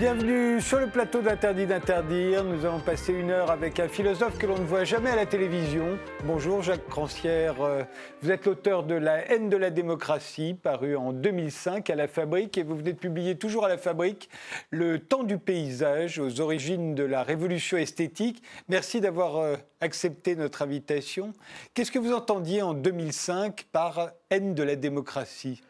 [0.00, 2.42] Bienvenue sur le plateau d'Interdit d'interdire.
[2.42, 5.26] Nous allons passer une heure avec un philosophe que l'on ne voit jamais à la
[5.26, 5.98] télévision.
[6.24, 7.60] Bonjour Jacques Crancière.
[7.60, 7.82] Euh,
[8.22, 12.56] vous êtes l'auteur de La haine de la démocratie, paru en 2005 à la Fabrique,
[12.56, 14.30] et vous venez de publier toujours à la Fabrique
[14.70, 18.42] Le temps du paysage aux origines de la révolution esthétique.
[18.70, 21.34] Merci d'avoir euh, accepté notre invitation.
[21.74, 25.60] Qu'est-ce que vous entendiez en 2005 par haine de la démocratie?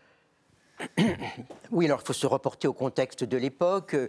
[1.71, 4.09] oui, alors il faut se reporter au contexte de l'époque, euh,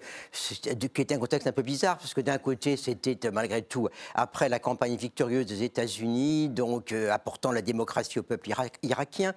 [0.93, 3.87] qui était un contexte un peu bizarre, parce que d'un côté, c'était euh, malgré tout
[4.15, 8.49] après la campagne victorieuse des États-Unis, donc euh, apportant la démocratie au peuple
[8.83, 9.33] irakien.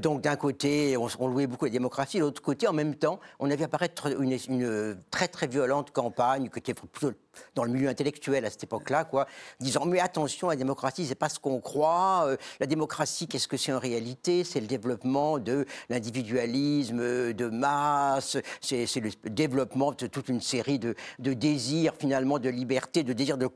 [0.00, 3.50] donc d'un côté, on, louait beaucoup la démocratie, de l'autre côté, en même temps, on
[3.50, 7.12] avait apparaître une, une, très très violente campagne qui était plutôt
[7.54, 9.26] dans le milieu intellectuel à cette époque-là, quoi,
[9.60, 12.28] disant mais attention, la démocratie, c'est pas ce qu'on croit.
[12.60, 14.44] la démocratie, qu'est-ce que c'est en réalité?
[14.44, 20.94] C'est le développement de l'individualisme de masse, c'est le développement de toute une série de,
[21.18, 23.48] désirs finalement de liberté, de désirs de,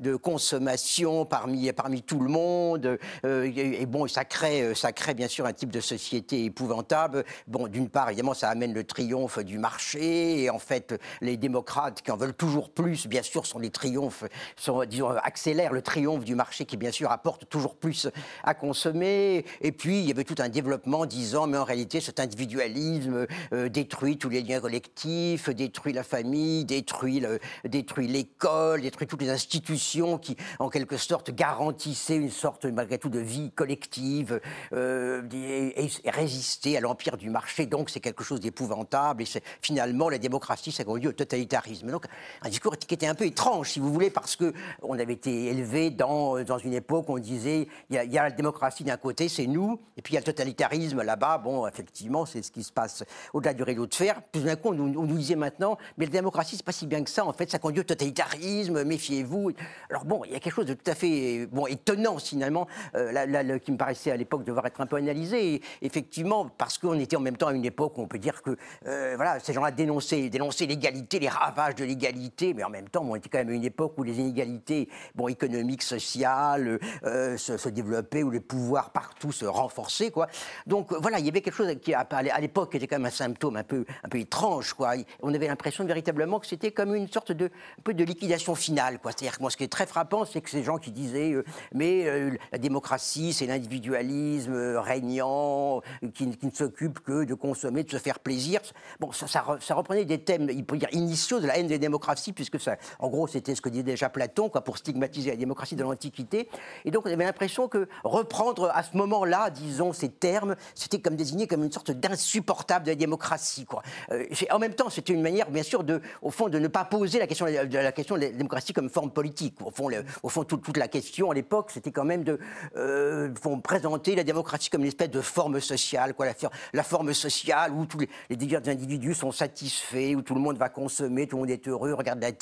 [0.00, 2.98] de consommation parmi, parmi tout le monde.
[3.24, 7.24] Euh, et, bon, ça crée, ça crée bien sûr un type de société épouvantable.
[7.46, 10.42] Bon, d'une part, évidemment, ça amène le triomphe du marché.
[10.42, 14.24] Et en fait, les démocrates qui en veulent toujours plus, bien sûr, sont les triomphes,
[14.56, 18.08] sont, disons, accélèrent le triomphe du marché qui, bien sûr, apporte toujours plus
[18.44, 19.44] à consommer.
[19.60, 23.68] Et puis, il y avait tout un développement disant, mais en réalité, cet individualisme euh,
[23.68, 29.30] détruit tous les liens collectifs, détruit la famille, détruit, le, détruit l'école, détruit toutes les
[29.30, 34.40] institutions qui, en quelque sorte, garantissaient une sorte, malgré tout, de vie collective
[34.72, 37.66] euh, et, résister à l'empire du marché.
[37.66, 39.22] Donc, c'est quelque chose d'épouvantable.
[39.22, 39.26] Et
[39.60, 41.90] finalement, la démocratie, ça conduit au totalitarisme.
[41.90, 42.06] Donc,
[42.42, 45.46] un discours qui était un peu étrange, si vous voulez, parce que on avait été
[45.46, 49.28] élevé dans, dans une époque où on disait il y, a la démocratie d'un côté,
[49.28, 51.38] c'est nous, et puis il y a le totalitarisme là-bas.
[51.38, 54.20] Bon, effectivement, c'est ce qui se passe au-delà du rideau de fer.
[54.30, 57.10] Puis d'un coup, on, nous disait maintenant, mais la démocratie, c'est pas si bien que
[57.10, 57.24] ça.
[57.24, 59.52] En fait, ça conduit au totalitarisme, méfiez-vous.
[59.90, 63.58] Alors bon, il y a quelque chose de tout à fait bon, étonnant, finalement, euh,
[63.58, 65.60] qui me paraissait à l'époque devoir être un peu analysé.
[65.80, 68.56] effectivement, parce qu'on était en même temps à une époque où on peut dire que
[68.86, 73.04] euh, voilà, ces gens-là dénonçaient, dénonçaient l'égalité, les ravages de l'égalité, mais en même temps,
[73.04, 77.68] on était quand même à une époque où les inégalités bon, économiques, sociales euh, se,
[77.68, 80.10] développaient, où les pouvoirs partout se renforçaient.
[80.10, 80.28] Quoi.
[80.66, 83.56] Donc voilà, il y avait quelque chose qui, à l'époque, était quand même un symptôme
[83.56, 84.74] un peu, un peu étrange.
[84.74, 84.94] Quoi.
[85.20, 88.98] On avait l'impression véritablement que c'était comme une sorte de, un peu de liquidation finale.
[89.02, 91.44] C'est-à-dire que moi, ce qui est très frappant, c'est que ces gens qui disaient euh,
[91.74, 95.82] mais euh, la démocratie, c'est l'individualisme euh, régnant,
[96.14, 98.60] qui, ne s'occupe que de consommer, de se faire plaisir.
[99.00, 102.32] Bon, ça, ça, reprenait des thèmes, il peut dire, initiaux de la haine des démocraties,
[102.32, 102.60] puisque
[102.98, 106.48] en gros, c'était ce que disait déjà Platon, quoi, pour stigmatiser la démocratie de l'Antiquité.
[106.84, 111.16] Et donc, on avait l'impression que reprendre à ce moment-là, disons, ces termes, c'était comme
[111.16, 113.64] désigner comme une sorte d'insupportable de la démocratie.
[113.64, 113.82] Quoi.
[114.10, 116.84] Euh, en même temps, c'était une manière, bien sûr, de, au fond, de ne pas
[116.84, 119.56] poser la question de la, question de la démocratie comme forme politique.
[119.64, 119.88] Au fond,
[120.22, 122.38] au fond toute, la question à l'époque, c'était quand même de
[122.76, 126.26] euh, présenter la démocratie comme une espèce de forme sociale, quoi,
[126.72, 130.56] la, forme sociale où tous les, désirs des individus sont satisfaits, où tout le monde
[130.56, 132.32] va consommer, tout le monde est heureux, regarde la.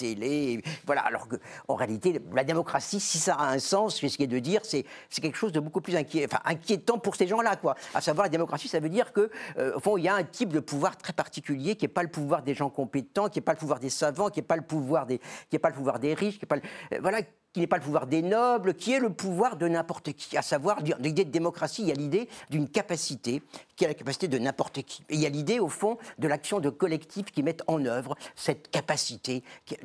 [0.86, 4.60] Voilà, alors qu'en réalité, la démocratie, si ça a un sens, ce qui de dire,
[4.64, 4.84] c'est
[5.20, 7.56] quelque chose de beaucoup plus inquiétant pour ces gens-là.
[7.56, 7.74] Quoi.
[7.94, 10.24] À savoir, la démocratie, ça veut dire que, euh, au fond, il y a un
[10.24, 13.44] type de pouvoir très particulier qui n'est pas le pouvoir des gens compétents, qui n'est
[13.44, 15.74] pas le pouvoir des savants, qui n'est pas le pouvoir des, qui est pas le
[15.74, 17.20] pouvoir des riches, qui est pas le, euh, voilà,
[17.52, 20.36] qui n'est pas le pouvoir des nobles, qui est le pouvoir de n'importe qui.
[20.36, 23.42] À savoir, l'idée de démocratie, il y a l'idée d'une capacité
[23.74, 25.02] qui est la capacité de n'importe qui.
[25.08, 28.16] Et il y a l'idée, au fond, de l'action de collectifs qui mettent en œuvre
[28.36, 29.42] cette capacité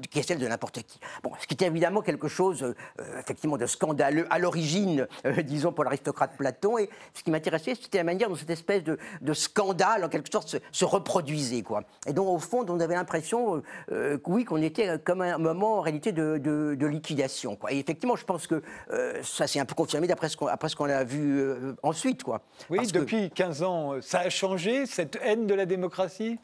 [0.07, 0.99] qui est celle de n'importe qui.
[1.23, 5.71] Bon, ce qui était évidemment quelque chose, euh, effectivement, de scandaleux à l'origine, euh, disons,
[5.71, 6.77] pour l'aristocrate Platon.
[6.77, 8.97] Et ce qui m'intéressait, c'était la manière dont cette espèce de,
[9.33, 11.83] scandale, en quelque sorte, se, reproduisait, quoi.
[12.07, 15.81] Et donc, au fond, on avait l'impression, euh, oui, qu'on était comme un moment, en
[15.81, 17.57] réalité, de, de liquidation.
[17.69, 21.03] Et effectivement, je pense que euh, ça s'est un peu confirmé d'après ce qu'on a
[21.03, 22.23] vu euh, ensuite.
[22.23, 22.41] Quoi.
[22.69, 26.39] Oui, depuis 15 ans, ça a changé, cette haine de la démocratie?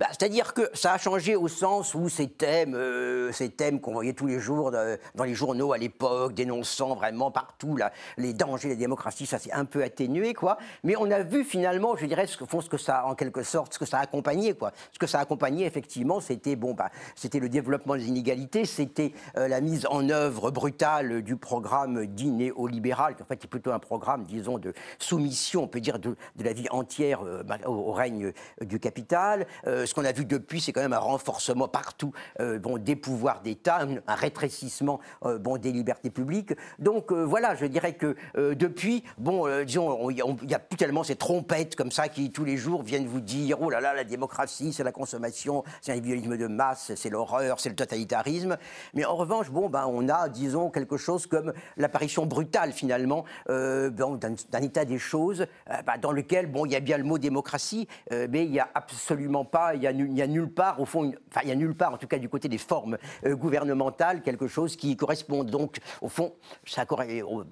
[0.00, 3.92] Bah, c'est-à-dire que ça a changé au sens où ces thèmes, euh, ces thèmes qu'on
[3.92, 7.76] voyait tous les jours dans les journaux à l'époque, dénonçant vraiment partout
[8.16, 10.56] les dangers de la démocratie, ça s'est un peu atténué, quoi.
[10.84, 13.42] Mais on a vu finalement, je dirais, ce que, font ce que ça, en quelque
[13.42, 14.72] sorte, ce que ça a accompagné, quoi.
[14.90, 19.12] Ce que ça a accompagné, effectivement, c'était bon, bah, c'était le développement des inégalités, c'était
[19.36, 23.72] euh, la mise en œuvre brutale du programme dit néolibéral, qui en fait est plutôt
[23.72, 27.92] un programme, disons, de soumission, on peut dire, de, la vie entière euh, bah, au,
[27.92, 28.32] règne
[28.62, 29.46] du capital
[29.90, 33.80] ce qu'on a vu depuis, c'est quand même un renforcement partout bon, des pouvoirs d'État,
[34.06, 36.52] un rétrécissement bon, des libertés publiques.
[36.78, 41.76] Donc voilà, je dirais que depuis, bon, disons, il n'y a, plus tellement ces trompettes
[41.76, 44.84] comme ça qui tous les jours viennent vous dire oh là là, la démocratie, c'est
[44.84, 48.56] la consommation, c'est un violisme de masse, c'est l'horreur, c'est le totalitarisme.
[48.94, 53.90] Mais en revanche, bon, ben, on a, disons, quelque chose comme l'apparition brutale finalement euh,
[53.90, 57.18] d'un état des choses euh, ben, dans lequel, bon, il y a bien le mot
[57.18, 61.12] démocratie, euh, mais il n'y a absolument pas, il y a, nulle part, au fond,
[61.30, 64.46] enfin, il y a nulle part, en tout cas du côté des formes gouvernementales, quelque
[64.46, 65.44] chose qui correspond.
[65.44, 66.34] Donc, au fond,
[66.66, 67.44] ça, on,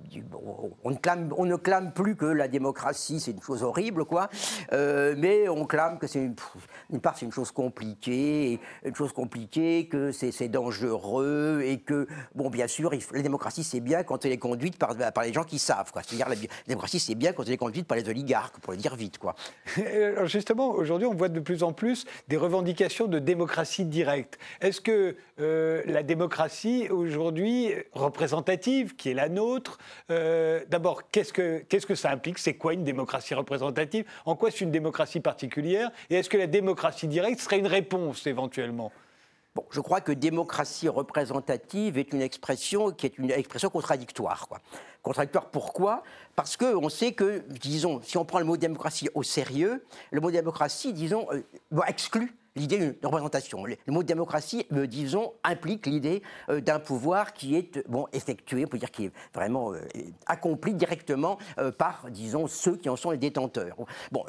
[0.84, 4.28] on, ne clame, on ne clame plus que la démocratie, c'est une chose horrible, quoi,
[4.72, 6.36] mais on clame que c'est une,
[6.90, 12.50] une part, c'est une chose compliquée, une chose compliquée, que c'est dangereux et que, bon,
[12.50, 15.58] bien sûr, la démocratie, c'est bien quand elle est conduite par, par les gens qui
[15.58, 15.90] savent.
[15.94, 16.36] C'est-à-dire la,
[16.66, 19.18] démocratie, c'est bien quand elle est conduite par les oligarques, pour le dire vite.
[19.18, 19.34] Quoi.
[20.24, 24.38] Justement, aujourd'hui, on voit de plus en plus des revendications de démocratie directe.
[24.60, 29.78] Est-ce que euh, la démocratie, aujourd'hui, représentative, qui est la nôtre,
[30.10, 32.38] euh, d'abord, qu'est-ce que, qu'est-ce que ça implique?
[32.38, 34.04] C'est quoi une démocratie représentative?
[34.24, 35.90] En quoi c'est une démocratie particulière?
[36.10, 38.92] Et est-ce que la démocratie directe serait une réponse éventuellement?
[39.70, 44.46] Je crois que démocratie représentative est une expression qui est une expression contradictoire.
[44.48, 44.60] Quoi.
[45.02, 45.46] Contradictoire.
[45.46, 46.02] Pourquoi?
[46.36, 50.30] Parce qu'on sait que, disons, si on prend le mot démocratie au sérieux, le mot
[50.30, 53.64] démocratie, disons, euh, exclut l'idée d'une représentation.
[53.64, 58.64] Le mot démocratie, euh, disons, implique l'idée euh, d'un pouvoir qui est euh, bon, effectué,
[58.64, 59.72] on peut dire qui est vraiment
[60.26, 61.38] accompli directement
[61.76, 63.76] par, disons, ceux qui en sont les détenteurs.
[64.10, 64.24] Bon,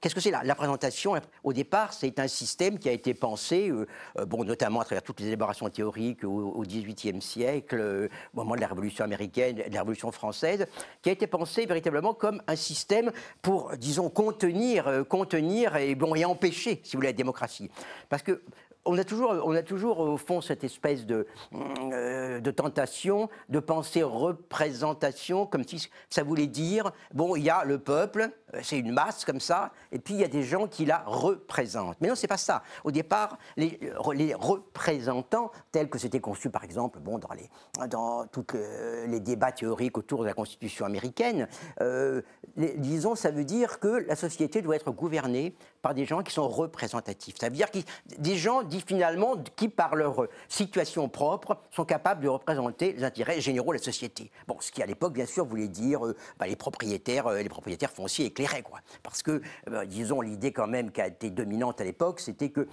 [0.00, 3.72] qu'est-ce que c'est la, la, représentation Au départ, c'est un système qui a été pensé,
[4.26, 8.68] bon, notamment à travers toutes les élaborations théoriques au XVIIIe siècle, au moment de la
[8.68, 10.66] Révolution américaine, de la Révolution française,
[11.02, 13.10] qui a été pensé véritablement comme un système
[13.42, 17.70] pour, disons, contenir, contenir et, bon, et empêcher, si vous voulez, la démocratie.
[18.08, 18.42] Parce que
[18.86, 23.58] on a, toujours, on a toujours au fond cette espèce de, euh, de tentation de
[23.58, 28.30] penser représentation comme si ça voulait dire, bon, il y a le peuple,
[28.62, 31.96] c'est une masse comme ça, et puis il y a des gens qui la représentent.
[32.00, 32.62] Mais non, c'est pas ça.
[32.84, 33.78] Au départ, les,
[34.14, 38.46] les représentants, tels que c'était conçu par exemple bon, dans, les, dans tous
[39.06, 41.48] les débats théoriques autour de la Constitution américaine,
[41.80, 42.22] euh,
[42.56, 46.48] disons, ça veut dire que la société doit être gouvernée par des gens qui sont
[46.48, 47.36] représentatifs.
[47.38, 47.68] Ça veut dire
[48.18, 53.40] des gens, dit finalement, qui par leur situation propre sont capables de représenter les intérêts
[53.40, 54.30] généraux de la société.
[54.46, 57.90] Bon, ce qui à l'époque, bien sûr, voulait dire euh, bah, les propriétaires, les propriétaires
[57.90, 58.26] fonciers
[58.62, 58.80] quoi.
[59.02, 62.68] Parce que, euh, disons, l'idée quand même qui a été dominante à l'époque, c'était que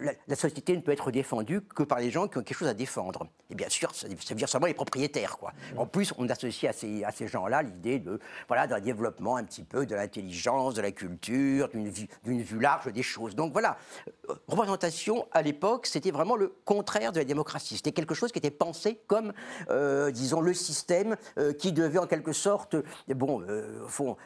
[0.00, 2.74] la, société ne peut être défendue que par les gens qui ont quelque chose à
[2.74, 3.26] défendre.
[3.50, 5.52] Et bien sûr, ça, veut dire seulement les propriétaires, quoi.
[5.76, 9.44] En plus, on associe à ces, à ces gens-là l'idée de, voilà, d'un développement un
[9.44, 13.34] petit peu de l'intelligence, de la culture, d'une vue, vue large des choses.
[13.34, 13.78] Donc voilà,
[14.28, 17.76] euh, représentation à l'époque, c'était vraiment le contraire de la démocratie.
[17.76, 19.32] C'était quelque chose qui était pensé comme,
[19.70, 21.16] euh, disons, le système
[21.58, 22.76] qui devait en quelque sorte,
[23.08, 23.44] bon,
[23.88, 24.16] fond,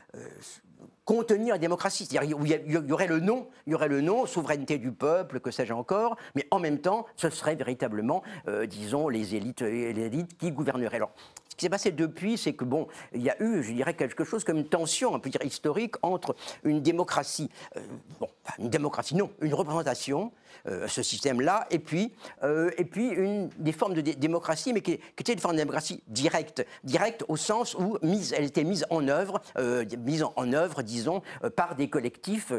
[1.11, 2.07] contenir la démocratie.
[2.07, 5.51] C'est-à-dire il y, aurait le nom, il y aurait le nom, souveraineté du peuple, que
[5.51, 10.39] sais-je encore, mais en même temps, ce serait véritablement, euh, disons, les élites, les élites
[10.39, 10.99] qui gouverneraient.
[10.99, 11.11] Alors,
[11.49, 14.23] ce qui s'est passé depuis, c'est que bon, il y a eu, je dirais, quelque
[14.23, 17.81] chose comme une tension, un peu dire historique, entre une démocratie, euh,
[18.21, 18.29] bon,
[18.61, 20.31] une démocratie, non, une représentation
[20.67, 24.99] euh, ce système-là, et puis, euh, et puis une, des formes de démocratie, mais qui,
[24.99, 28.85] qui était une forme de démocratie directe, directe au sens où mise, elle était mise
[28.91, 31.23] en œuvre, euh, mise en, œuvre, disons,
[31.57, 32.53] par des collectifs.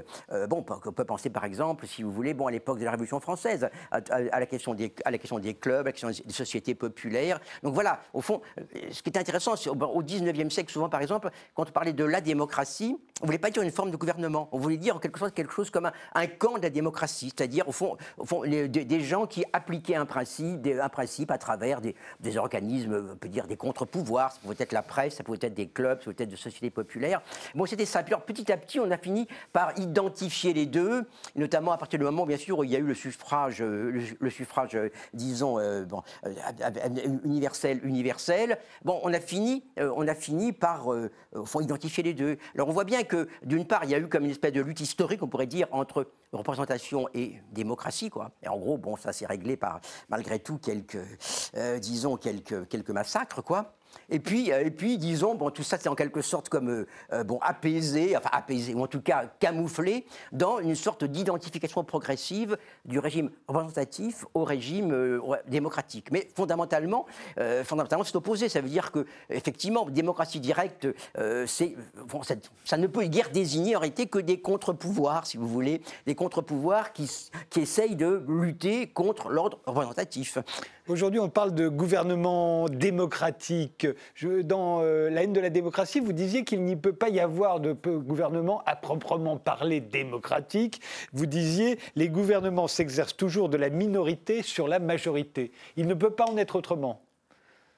[0.49, 3.19] bon, on peut penser par exemple, si vous voulez, bon, à l'époque de la Révolution
[3.19, 6.75] française, à, la question des, à la question des clubs, à la question des sociétés
[6.75, 7.39] populaires.
[7.63, 8.41] Donc voilà, au fond,
[8.91, 12.21] ce qui est intéressant, au 19e siècle, souvent par exemple, quand on parlait de la
[12.21, 15.31] démocratie, on ne voulait pas dire une forme de gouvernement, on voulait dire quelque chose,
[15.31, 17.80] quelque chose comme un, un camp de la démocratie, c'est-à-dire au fond
[18.45, 23.47] des, gens qui appliquaient un principe, un principe à travers des, organismes, on peut dire
[23.47, 24.31] des contre-pouvoirs.
[24.31, 26.69] Ça pouvait être la presse, ça pouvait être des clubs, ça pouvait être des sociétés
[26.69, 27.21] populaires.
[27.55, 28.03] Bon, c'était ça.
[28.03, 32.05] Puis petit à petit, on a fini par identifier les deux, notamment à partir du
[32.05, 34.77] moment, bien sûr, où il y a eu le suffrage, le, suffrage,
[35.13, 36.29] disons, euh, bon, euh,
[37.23, 38.57] universel, universel.
[38.83, 40.87] Bon, on a fini, euh, on a fini par,
[41.59, 42.37] identifier les deux.
[42.55, 44.61] Alors, on voit bien que, d'une part, il y a eu comme une espèce de
[44.61, 46.07] lutte historique, on pourrait dire, entre
[46.37, 48.31] représentation et démocratie, quoi.
[48.41, 50.97] Et en gros, bon, ça s'est réglé par, malgré tout, quelques,
[51.55, 53.75] euh, disons, quelques, quelques massacres, quoi.
[54.09, 56.87] Et puis, euh, et puis disons, bon, tout ça, c'est en quelque sorte comme euh,
[57.13, 62.57] euh, bon, apaisé, enfin apaisé, ou en tout cas camouflé, dans une sorte d'identification progressive
[62.85, 66.11] du régime représentatif au régime démocratique.
[66.11, 67.05] Mais fondamentalement,
[67.63, 68.49] fondamentalement c'est opposé.
[68.49, 73.79] Ça veut dire que, effectivement, démocratie directe, bon, ça, ça, ne peut guère désigner en
[73.79, 77.09] réalité que des contre-pouvoirs, si vous voulez, des contre-pouvoirs qui,
[77.49, 80.37] qui essayent de lutter contre l'ordre représentatif.
[80.87, 83.85] Aujourd'hui, on parle de gouvernement démocratique.
[84.43, 87.59] dans euh, La haine de la démocratie, vous disiez qu'il n'y peut pas y avoir
[87.59, 90.81] de gouvernement à proprement parler démocratique.
[91.13, 95.51] Vous disiez les gouvernements s'exercent toujours de la minorité sur la majorité.
[95.77, 97.01] Il ne peut pas en être autrement.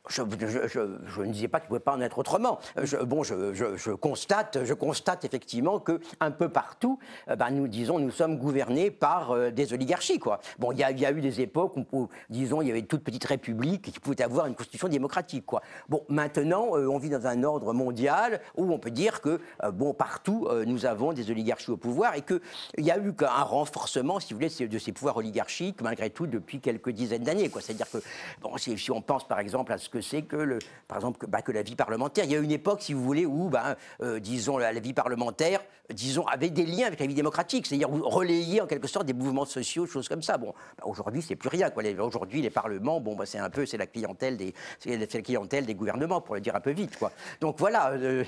[0.10, 2.60] Je, ne disais pas qu'il ne pouvait pas en être autrement.
[3.06, 8.12] bon, je, constate, je constate effectivement que un peu partout, euh, ben, nous disons, nous
[8.12, 10.20] sommes gouvernés par euh, des oligarchies.
[10.20, 10.42] Quoi.
[10.60, 13.24] Bon, il y, a eu des époques où, disons, il y avait une toute petite
[13.24, 15.46] république qui pouvait avoir une constitution démocratique.
[15.46, 15.62] Quoi.
[15.88, 19.40] Bon, maintenant, euh, on vit dans un ordre mondial où on peut dire que,
[19.72, 22.42] bon, partout, nous avons des oligarchies au pouvoir et qu'il
[22.80, 26.60] y a eu un renforcement, si vous voulez, de ces pouvoirs oligarchiques, malgré tout, depuis
[26.60, 27.50] quelques dizaines d'années.
[27.62, 28.00] C'est-à-dire que,
[28.42, 30.58] bon, si, si, on pense par exemple à ce que c'est que, le,
[30.88, 32.26] par exemple, que, bah, que, la vie parlementaire.
[32.26, 35.64] Il y a une époque, si vous voulez, où, bah, euh, disons, la, vie parlementaire,
[35.92, 39.46] disons, avait des liens avec la vie démocratique, c'est-à-dire relayer en quelque sorte des mouvements
[39.46, 40.40] sociaux, choses comme ça.
[40.40, 41.72] Bon, bah, aujourd'hui, c'est plus rien.
[42.00, 45.68] Aujourd'hui, les parlements, bon, bah, c'est un peu, c'est la clientèle des, c'est la clientèle
[45.68, 47.12] des gouvernements, pour le dire un peu vite, quoi.
[47.40, 47.92] Donc voilà.
[47.92, 48.24] Euh,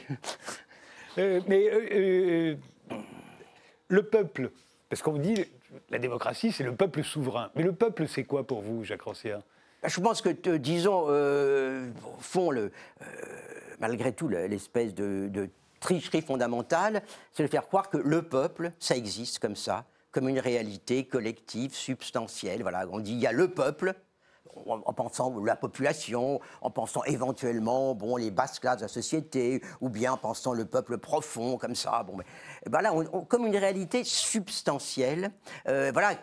[1.17, 2.57] euh, mais
[3.87, 4.51] le peuple,
[4.87, 5.45] parce qu'on dit
[5.89, 7.49] la démocratie, c'est le peuple souverain.
[7.55, 9.41] Mais le peuple, c'est quoi pour vous, Jacques Rancière?
[9.87, 13.05] Je pense que, disons, euh, font le, euh,
[13.79, 15.49] malgré tout l'espèce de,
[15.79, 20.39] tricherie fondamentale, c'est de faire croire que le peuple, ça existe comme ça, comme une
[20.39, 22.63] réalité collective, substantielle.
[22.63, 23.93] Voilà, on dit il y a le peuple,
[24.65, 29.89] en, pensant la population, en pensant éventuellement bon, les basses classes de la société, ou
[29.89, 32.03] bien en pensant le peuple profond, comme ça.
[32.03, 32.25] Bon, mais,
[32.69, 32.93] ben là,
[33.27, 35.31] comme une réalité substantielle,
[35.67, 36.13] euh, voilà,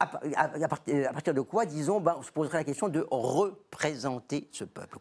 [0.00, 4.98] à, partir de quoi, disons, ben, on se poserait la question de représenter ce peuple,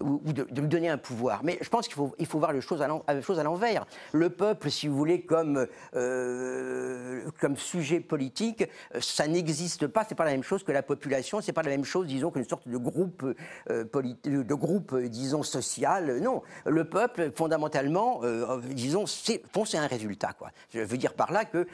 [0.00, 1.42] ou, de, lui donner un pouvoir.
[1.42, 1.96] Mais je pense qu'il
[2.26, 3.86] faut, voir les choses à l'envers.
[4.12, 8.64] Le peuple, si vous voulez, comme, euh, sujet politique,
[9.00, 10.04] ça n'existe pas.
[10.08, 11.40] C'est pas la même chose que la population.
[11.40, 13.24] C'est pas la même chose, disons, qu'une sorte de groupe,
[13.70, 16.20] euh, disons, social.
[16.20, 19.42] Non, le peuple, fondamentalement, euh, disons, c'est
[19.74, 20.32] un résultat.
[20.70, 21.66] Je veux dire par là que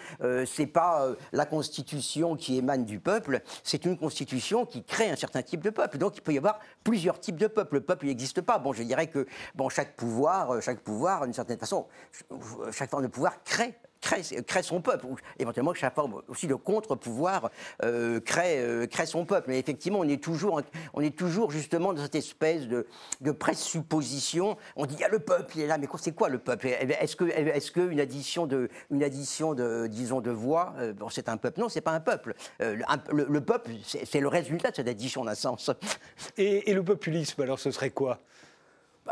[0.46, 5.42] c'est pas la Constitution qui est du peuple, c'est une constitution qui crée un certain
[5.42, 5.98] type de peuple.
[5.98, 7.76] Donc il peut y avoir plusieurs types de peuples.
[7.76, 8.58] Le peuple n'existe pas.
[8.58, 11.86] Bon, je dirais que bon, chaque pouvoir, euh, chaque pouvoir, d'une certaine façon,
[12.72, 15.06] chaque forme de pouvoir crée crée, son peuple.
[15.38, 17.50] Éventuellement, chaque forme aussi de contre-pouvoir
[17.84, 19.48] euh, crée, euh, crée, son peuple.
[19.48, 20.60] Mais effectivement, on est toujours,
[20.94, 22.86] on est toujours justement dans cette espèce de,
[23.32, 24.56] présupposition.
[24.76, 26.68] On dit, il y a le peuple, il est là, mais c'est quoi le peuple?
[26.68, 31.28] Est-ce que, est qu'une addition de, une addition de, disons, de voix, euh, bon, c'est
[31.28, 31.60] un peuple?
[31.60, 32.34] Non, c'est pas un peuple.
[32.58, 35.70] le, peuple, c'est le résultat de cette addition d'un sens.
[36.36, 38.20] Et, le populisme, alors, ce serait quoi?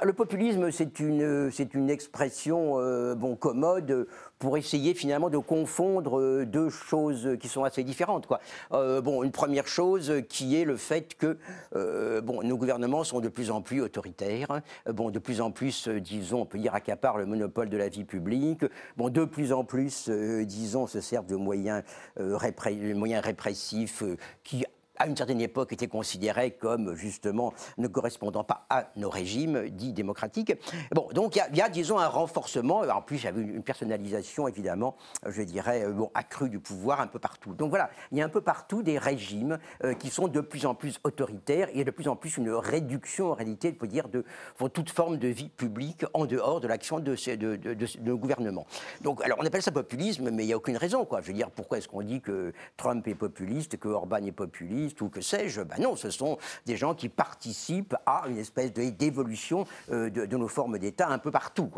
[0.03, 2.75] Le populisme, c'est une, c'est une expression
[3.17, 4.07] bon, commode
[4.39, 8.27] pour essayer finalement de confondre euh, deux choses qui sont assez différentes.
[8.27, 8.41] Quoi.
[8.73, 11.39] Euh, bon, une première chose qui est le fait que
[11.75, 15.89] euh, bon, nos gouvernements sont de plus en plus autoritaires, bon, de plus en plus,
[15.89, 18.65] disons, on peut dire accaparent le monopole de la vie publique,
[18.97, 21.83] bon, de plus en plus, disons, se servent de moyens
[22.17, 24.03] répressifs
[24.45, 24.65] qui
[24.99, 29.93] à une certaine époque, était considéré comme justement ne correspondant pas à nos régimes dits
[29.93, 30.55] démocratiques.
[30.95, 32.81] Bon, donc il y, a, disons, un renforcement.
[32.81, 37.01] En plus, il y avait une, personnalisation, évidemment, je dirais, euh, bon, accrue du pouvoir
[37.01, 37.55] un peu partout.
[37.55, 40.67] Donc voilà, il y a un peu partout des régimes euh, qui sont de plus
[40.67, 41.69] en plus autoritaires.
[41.75, 44.25] A de plus en plus une réduction, en réalité, on peut dire, de,
[44.73, 48.67] toute forme de vie publique en dehors de l'action de, de, de, gouvernement.
[49.03, 51.21] Donc, alors, on appelle ça populisme, mais il n'y a aucune raison, quoi.
[51.21, 54.88] Je veux dire, pourquoi est-ce qu'on dit que Trump est populiste, que Orban est populiste
[55.01, 55.61] ou que sais-je.
[55.63, 60.49] Ben non, ce sont des gens qui participent à une espèce d'évolution euh, de, nos
[60.49, 61.71] formes d'État un peu partout.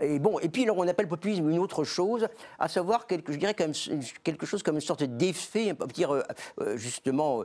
[0.00, 3.54] Et bon, et puis on appelle populisme une autre chose, à savoir quelque, je dirais
[3.54, 6.22] quelque chose comme une sorte d'effet, dire euh,
[6.60, 7.44] euh, justement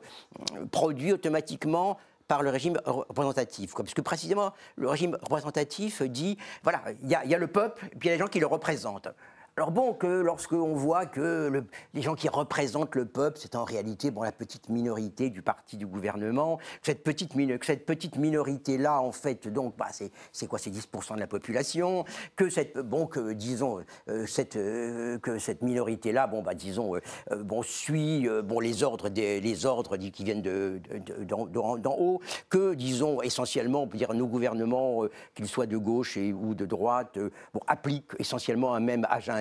[0.72, 1.98] produit automatiquement
[2.28, 3.74] par le régime représentatif.
[3.74, 3.84] Quoi.
[3.84, 8.00] Parce que précisément, le régime représentatif dit, voilà, il y, y, a le peuple, puis
[8.04, 9.10] il y a les gens qui le représentent.
[9.58, 14.10] Alors bon, que lorsqu'on voit que les gens qui représentent le peuple, c'est en réalité
[14.10, 19.50] bon, la petite minorité du parti du gouvernement, cette petite, cette petite minorité-là, en fait,
[19.50, 19.90] donc, bah,
[20.32, 22.06] c'est quoi C'est 10% de la population,
[22.38, 27.44] que cette, bon, que, disons, euh, cette, euh, que cette minorité-là, bon, bah, disons, euh,
[27.44, 32.74] bon, suit bon, les ordres, des, les ordres qui viennent d'en de, de, haut, que,
[32.74, 35.04] disons, essentiellement, on peut dire, nos gouvernements,
[35.36, 37.20] qu'ils soient de gauche et, ou de droite,
[37.54, 39.41] bon, appliquent essentiellement un même agenda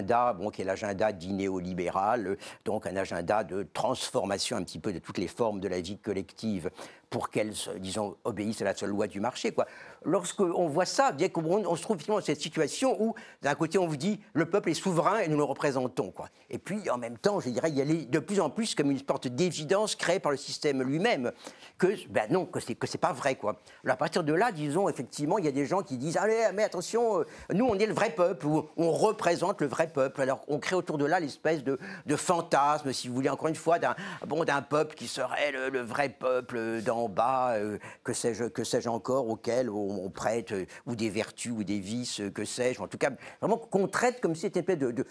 [0.51, 5.19] qui est l'agenda dit néolibéral, donc un agenda de transformation un petit peu de toutes
[5.19, 6.71] les formes de la vie collective
[7.11, 9.51] pour qu'elles, disons, obéissent à la seule loi du marché.
[9.51, 9.67] Quoi.
[10.05, 13.79] Lorsqu'on voit ça, bien qu'on on se trouve finalement dans cette situation où, d'un côté,
[13.79, 16.13] on vous dit le peuple est souverain et nous le représentons.
[16.13, 16.29] Quoi.
[16.49, 18.93] Et puis, en même temps, je dirais, il y a de plus en plus comme
[18.93, 21.33] une sorte d'évidence créée par le système lui-même
[21.79, 23.35] que, ben non, que c'est, que c'est pas vrai.
[23.35, 23.61] Quoi.
[23.85, 26.51] Alors, à partir de là, disons, effectivement, il y a des gens qui disent Allez,
[26.55, 30.21] mais attention, euh, nous, on est le vrai peuple, ou on représente le vrai peuple.
[30.21, 31.77] Alors, on crée autour de là l'espèce de,
[32.07, 33.97] de fantasme, si vous voulez, encore une fois, d'un,
[34.29, 38.65] bon, d'un peuple qui serait le, le vrai peuple dans bas, euh, que sais-je, que
[38.65, 42.81] sais-je encore, auquel on, prête euh, ou des vertus ou des vices, euh, que sais-je.
[42.81, 45.05] En tout cas, vraiment qu'on traite comme si c'était de,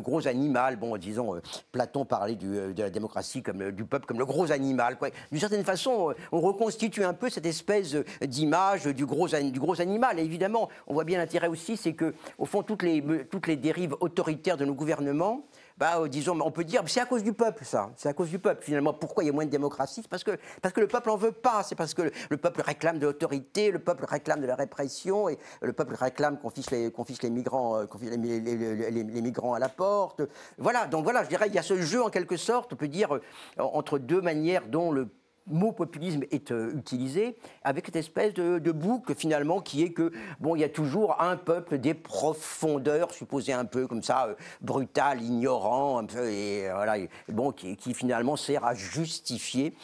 [0.00, 0.76] gros animaux.
[0.78, 4.98] Bon, disons, Platon parlait de la démocratie comme du peuple comme le gros animal.
[5.30, 10.18] D'une certaine façon, on reconstitue un peu cette espèce d'image du gros, animal.
[10.18, 14.56] Et évidemment, on voit bien l'intérêt aussi, c'est que, au fond, toutes les dérives autoritaires
[14.56, 15.44] de nos gouvernements
[15.78, 17.90] bah, euh, disons, on peut dire, c'est à cause du peuple, ça.
[17.96, 18.92] C'est à cause du peuple, finalement.
[18.92, 20.02] Pourquoi il y a moins de démocratie?
[20.02, 21.62] C'est parce que, parce que le peuple n'en veut pas.
[21.62, 25.38] C'est parce que le, peuple réclame de l'autorité, le peuple réclame de la répression, et
[25.60, 26.90] le peuple réclame qu'on fiche les,
[27.22, 30.22] les migrants, euh, les, migrants à la porte.
[30.58, 32.88] Voilà, donc voilà, je dirais, il y a ce jeu, en quelque sorte, on peut
[32.88, 33.20] dire, euh,
[33.58, 35.08] entre deux manières dont le
[35.46, 40.56] mot populisme est euh, utilisé avec cette espèce de, boucle finalement qui est que bon
[40.56, 45.20] il y a toujours un peuple des profondeurs supposé un peu comme ça euh, brutal
[45.20, 46.96] ignorant un peu et euh, voilà
[47.28, 49.74] bon qui, finalement sert à justifier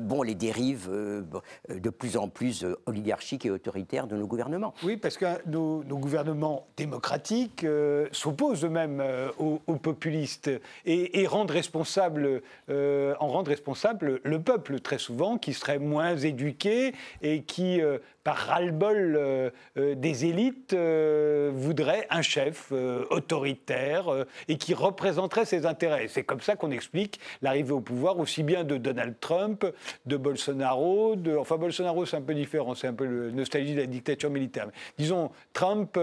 [0.00, 4.72] bon les dérives de plus en plus oligarchiques et autoritaires de nos gouvernements.
[4.82, 7.66] Oui parce que nos, gouvernements démocratiques
[8.12, 9.02] s'opposent eux-mêmes
[9.38, 10.50] aux, populistes
[10.86, 16.92] et, et rendent responsable en rendent responsable le peuple très souvent, qui seraient moins éduqués
[17.22, 22.72] et qui, euh, par ras-le-bol euh, euh, des élites, voudraient un chef
[23.10, 26.08] autoritaire et qui représenterait ses intérêts.
[26.08, 29.66] C'est comme ça qu'on explique l'arrivée au pouvoir aussi bien de Donald Trump,
[30.06, 33.80] de Bolsonaro, de, enfin Bolsonaro c'est un peu différent, c'est un peu le nostalgie de
[33.80, 34.68] la dictature militaire.
[34.98, 35.98] disons Trump,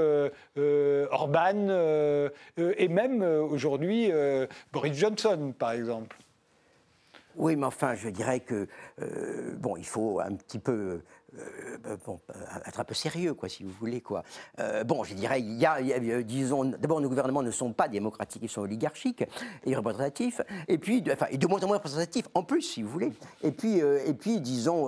[1.11, 1.67] Orban
[2.57, 4.11] et même aujourd'hui
[4.73, 6.17] Boris Johnson par exemple.
[7.37, 8.67] Oui, mais enfin, je dirais que,
[9.01, 11.01] euh, bon, il faut un petit peu
[11.37, 14.01] euh, bah, bon, euh, être un peu sérieux, quoi, si vous voulez.
[14.01, 14.23] Quoi.
[14.59, 15.81] Euh, bon, je dirais, il y a,
[16.23, 19.23] disons, d'abord, nos gouvernements ne sont pas démocratiques, ils sont oligarchiques
[19.65, 22.83] et représentatifs, et puis, de, enfin, et de moins en moins représentatifs, en plus, si
[22.83, 23.11] vous voulez.
[23.43, 24.87] Et puis, et puis disons,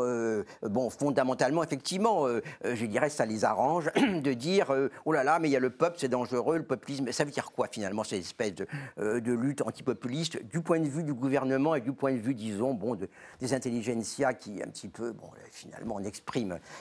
[0.64, 2.28] bon, fondamentalement, effectivement,
[2.64, 4.74] je dirais, ça les arrange de dire,
[5.06, 7.12] oh là là, mais il y a le peuple, c'est dangereux, le populisme.
[7.12, 11.14] Ça veut dire quoi, finalement, cette espèce de, lutte antipopuliste, du point de vue du
[11.14, 13.08] gouvernement et du point de vue, disons, bon, de,
[13.40, 16.04] des intelligentsia qui, un petit peu, bon, finalement, on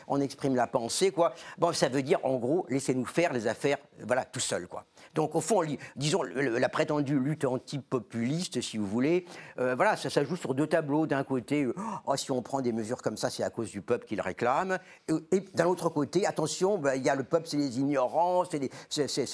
[0.07, 1.35] on exprime la pensée, quoi.
[1.59, 4.85] Bon, ça veut dire, en gros, laissez-nous faire les affaires, voilà, tout seul, quoi.
[5.19, 5.63] Donc, au fond,
[5.97, 9.25] disons, la prétendue lutte antipopuliste, si vous voulez,
[9.59, 11.09] euh, voilà, ça, ça joue sur deux tableaux.
[11.09, 11.75] D'un côté, euh,
[12.07, 14.23] oh, si on prend des mesures comme ça, c'est à cause du peuple qui le
[14.23, 14.79] réclame.
[15.09, 18.61] Et, d'un autre côté, attention, bah, il y a le peuple, c'est les ignorants, c'est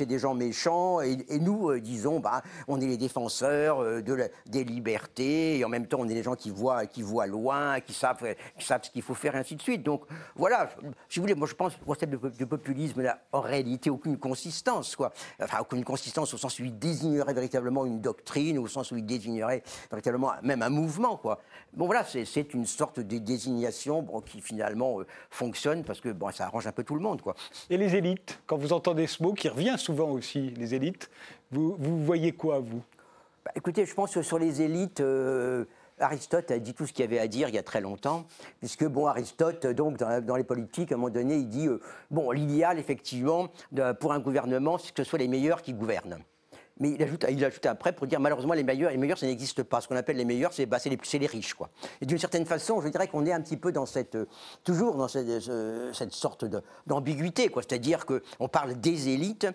[0.07, 1.03] des, gens méchants.
[1.03, 5.59] Et, nous, euh, disons, bah, on est les défenseurs de des libertés.
[5.59, 8.35] Et en même temps, on est les gens qui voient, qui voient loin, qui savent,
[8.59, 9.83] qui savent ce qu'il faut faire, et ainsi de suite.
[9.83, 10.71] Donc, voilà,
[11.11, 14.17] si vous voulez, moi, je pense que le concept de, populisme n'a en réalité aucune
[14.17, 15.13] consistance, quoi.
[15.43, 19.05] Enfin, aucune consistance au sens où il désignerait véritablement une doctrine, au sens où il
[19.05, 21.17] désignerait véritablement même un mouvement.
[21.17, 21.41] Quoi.
[21.73, 26.31] Bon voilà, c'est une sorte de désignation bon, qui finalement euh, fonctionne parce que bon,
[26.31, 27.21] ça arrange un peu tout le monde.
[27.23, 27.35] Quoi.
[27.71, 31.11] Et les élites, quand vous entendez ce mot qui revient souvent aussi, les élites,
[31.51, 32.83] vous, vous voyez quoi, vous?
[33.45, 35.01] Bah, Écoutez, je pense que sur les élites...
[35.01, 35.65] Euh,
[35.99, 38.27] Aristote a dit tout ce qu'il y avait à dire il y a très longtemps,
[38.61, 41.81] puisque bon, Aristote, donc dans, les politiques, à un moment donné, il dit euh,
[42.11, 43.49] bon, l'idéal effectivement
[44.01, 46.19] pour un gouvernement, c'est que ce soit les meilleurs qui gouvernent.
[46.81, 49.63] Mais il ajoute, il ajoute après pour dire malheureusement les meilleurs, les meilleurs ça n'existe
[49.63, 49.81] pas.
[49.81, 51.71] Ce qu'on appelle les meilleurs, c'est bah, les, les, riches, quoi.
[52.01, 54.19] Et d'une certaine façon, je dirais qu'on est un petit peu dans cette,
[54.65, 55.41] toujours dans cette,
[55.93, 56.45] cette sorte
[56.87, 57.49] d'ambiguïté.
[57.55, 59.47] C'est-à-dire qu'on parle des élites,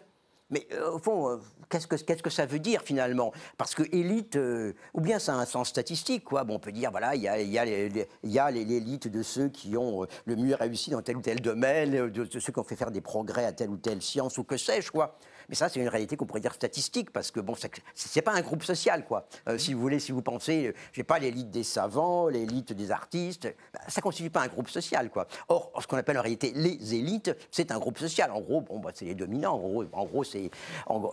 [0.49, 1.38] mais euh, au fond, euh,
[1.69, 3.31] qu'est-ce que, ça veut dire finalement?
[3.57, 6.43] Parce que élite, euh, ou bien ça a un sens statistique, quoi.
[6.43, 10.05] Bon, on peut dire, voilà, il y a, y, a l'élite de ceux qui ont
[10.25, 13.01] le mieux réussi dans tel ou tel domaine, de, ceux qui ont fait faire des
[13.01, 15.17] progrès à telle ou telle science, ou que sais-je, quoi.
[15.49, 17.55] Mais ça, c'est une réalité qu'on pourrait dire statistique, parce que bon,
[17.95, 19.27] c'est pas un groupe social, quoi.
[19.47, 22.91] Euh, si vous voulez, si vous pensez, euh, j'ai pas l'élite des savants, l'élite des
[22.91, 25.27] artistes, bah, ça constitue pas un groupe social, quoi.
[25.47, 28.31] Or, ce qu'on appelle en réalité les élites, c'est un groupe social.
[28.31, 29.55] En gros, bon, bah, c'est les dominants.
[29.55, 30.51] En gros, en gros c'est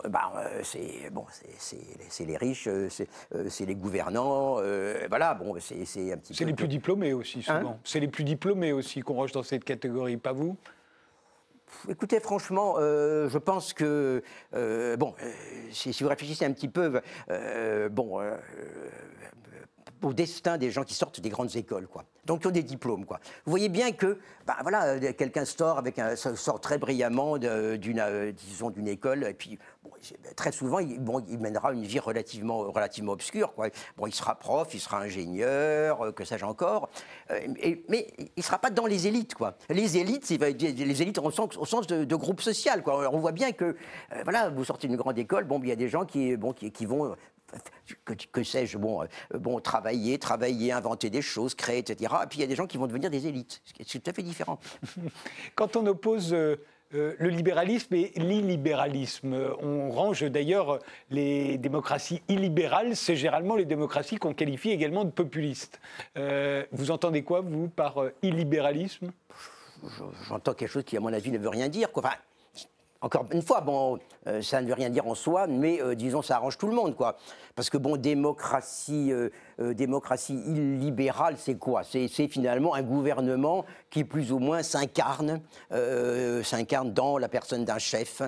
[0.09, 0.31] bah,
[0.63, 1.25] c'est bon,
[1.57, 4.55] c'est les riches, c'est les gouvernants.
[5.09, 7.71] voilà, bon, c'est un petit C'est les plus diplômés aussi, souvent.
[7.71, 10.57] Hein c'est les plus diplômés aussi qu'on range dans cette catégorie, pas vous?
[11.89, 14.23] Écoutez, franchement, euh, je pense que,
[14.55, 15.31] euh, bon, euh,
[15.71, 17.01] si, vous réfléchissez un petit peu,
[17.91, 18.21] bon,
[20.03, 22.03] au destin des gens qui sortent des grandes écoles, quoi.
[22.25, 23.19] Donc, qui ont des diplômes, quoi.
[23.45, 28.87] Vous voyez bien que, ben voilà, quelqu'un sort avec un, sort très brillamment d'une, d'une
[28.87, 29.57] école, et puis,
[30.35, 33.69] très souvent, il, bon, il mènera une vie relativement, relativement obscure, quoi.
[33.97, 36.89] Bon, il sera prof, il sera ingénieur, que sais-je encore,
[37.29, 39.55] mais il ne sera pas dans les élites, quoi.
[39.69, 43.09] Les élites, les élites au sens, au sens de, groupe social, quoi.
[43.13, 43.75] on voit bien que,
[44.23, 46.85] voilà, vous sortez d'une grande école, bon, il y a des gens qui, bon, qui,
[46.85, 47.15] vont
[48.31, 52.13] que, sais-je, bon, euh, bon, travailler, travailler, inventer des choses, créer, etc.
[52.23, 53.61] Et puis il y a des gens qui vont devenir des élites.
[53.85, 54.59] C'est tout à fait différent.
[55.55, 56.57] Quand on oppose euh,
[56.93, 64.17] euh, le libéralisme et l'illibéralisme, on range d'ailleurs les démocraties illibérales, c'est généralement les démocraties
[64.17, 65.79] qu'on qualifie également de populistes.
[66.71, 69.11] vous entendez quoi, vous, par illibéralisme?
[70.27, 71.91] J'entends quelque chose qui, à mon avis, ne veut rien dire.
[71.91, 72.11] Quoi.
[73.01, 76.21] Encore une fois, bon, euh, ça ne veut rien dire en soi, mais euh, disons,
[76.21, 77.17] ça arrange tout le monde, quoi.
[77.55, 79.29] Parce que, bon, démocratie, euh,
[79.73, 81.83] démocratie illibérale, c'est quoi?
[81.83, 85.41] C'est, finalement un gouvernement qui, plus ou moins, s'incarne,
[86.43, 88.21] s'incarne dans la personne d'un chef,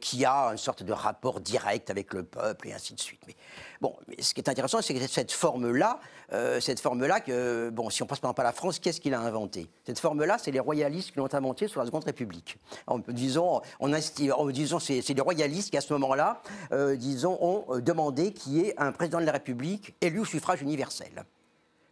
[0.00, 3.20] qui a une sorte de rapport direct avec le peuple, et ainsi de suite.
[3.26, 3.34] Mais
[3.82, 5.98] Bon, ce qui est intéressant, c'est que cette forme-là,
[6.32, 9.20] euh, cette forme-là, que, bon, si on passe par exemple la France, qu'est-ce qu'il a
[9.20, 9.68] inventé?
[9.84, 12.58] Cette forme-là, c'est les royalistes qui l'ont inventée sur la Seconde République.
[12.86, 13.88] En, disons, on
[14.50, 16.42] disons c'est, les royalistes qui, à ce moment-là,
[16.72, 20.62] euh, disons, ont demandé qu'il y ait un président de la République élu au suffrage
[20.62, 21.24] universel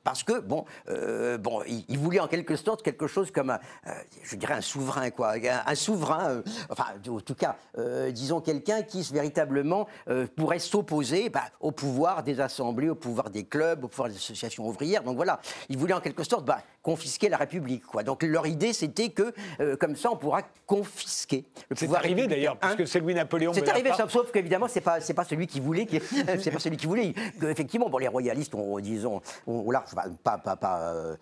[0.04, 3.92] parce que bon, euh, bon, il, voulait en quelque sorte quelque chose comme, un, euh,
[4.22, 5.34] je dirais un souverain quoi,
[5.66, 7.56] un, souverain, euh, enfin en tout cas,
[8.10, 9.86] disons quelqu'un qui véritablement
[10.36, 14.66] pourrait s'opposer bah, au pouvoir des assemblées, au pouvoir des clubs, au pouvoir des associations
[14.66, 15.02] ouvrières.
[15.02, 18.02] Donc voilà, il voulait en quelque sorte bah, confisquer la République quoi.
[18.02, 19.32] Donc leur idée c'était que
[19.76, 22.00] comme ça on pourra confisquer le pouvoir.
[22.00, 23.52] C'est arrivé d'ailleurs, puisque c'est Louis-Napoléon.
[23.52, 25.86] C'est arrivé, sauf, qu'évidemment c'est pas c'est pas celui qui voulait,
[26.40, 27.14] c'est pas celui qui voulait.
[27.42, 29.84] Effectivement, bon les royalistes ont disons là
[30.22, 31.16] pas, pas, euh,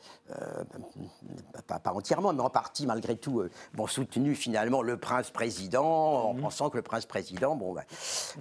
[1.67, 6.35] pas, pas, entièrement, mais en partie malgré tout, euh, bon, soutenu finalement le prince-président, en
[6.35, 6.43] mhm.
[6.43, 7.85] pensant que le prince-président bon, bah,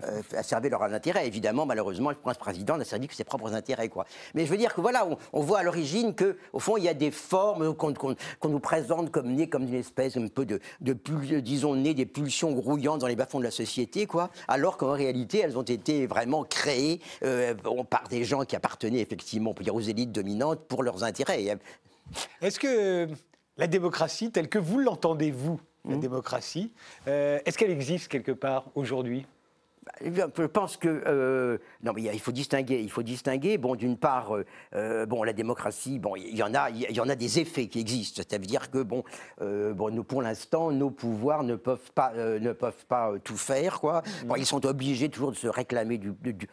[0.03, 1.27] euh, a servi leur intérêt.
[1.27, 3.89] Évidemment, malheureusement, le prince-président n'a servi que ses propres intérêts.
[3.89, 4.05] Quoi.
[4.33, 6.93] Mais je veux dire que voilà, on, voit à l'origine qu'au fond, il y a
[6.93, 10.93] des formes qu'on nous présente comme nées comme une espèce un peu de, de
[11.39, 15.39] disons, nées des pulsions grouillantes dans les bas-fonds de la société, quoi, alors qu'en réalité,
[15.39, 16.99] elles ont été vraiment créées
[17.89, 21.57] par des gens qui appartenaient effectivement, on peut dire, aux élites dominantes pour leurs intérêts.
[22.41, 23.07] Est-ce que
[23.57, 25.99] la démocratie, telle que vous l'entendez, vous, la mmh.
[25.99, 26.71] démocratie,
[27.07, 29.25] euh, est-ce qu'elle existe quelque part aujourd'hui?
[30.03, 32.81] Je pense que euh, non, mais il faut distinguer.
[32.81, 33.57] Il faut distinguer.
[33.57, 34.45] Bon, d'une part, euh,
[34.75, 37.67] euh, bon, la démocratie, bon, il y en a, il y en a des effets
[37.67, 38.21] qui existent.
[38.29, 39.03] Ça veut dire que bon,
[39.39, 44.01] bon, nous, pour l'instant, nos pouvoirs ne peuvent pas, ne peuvent pas tout faire, quoi.
[44.25, 45.99] Bon, ils sont obligés toujours de se réclamer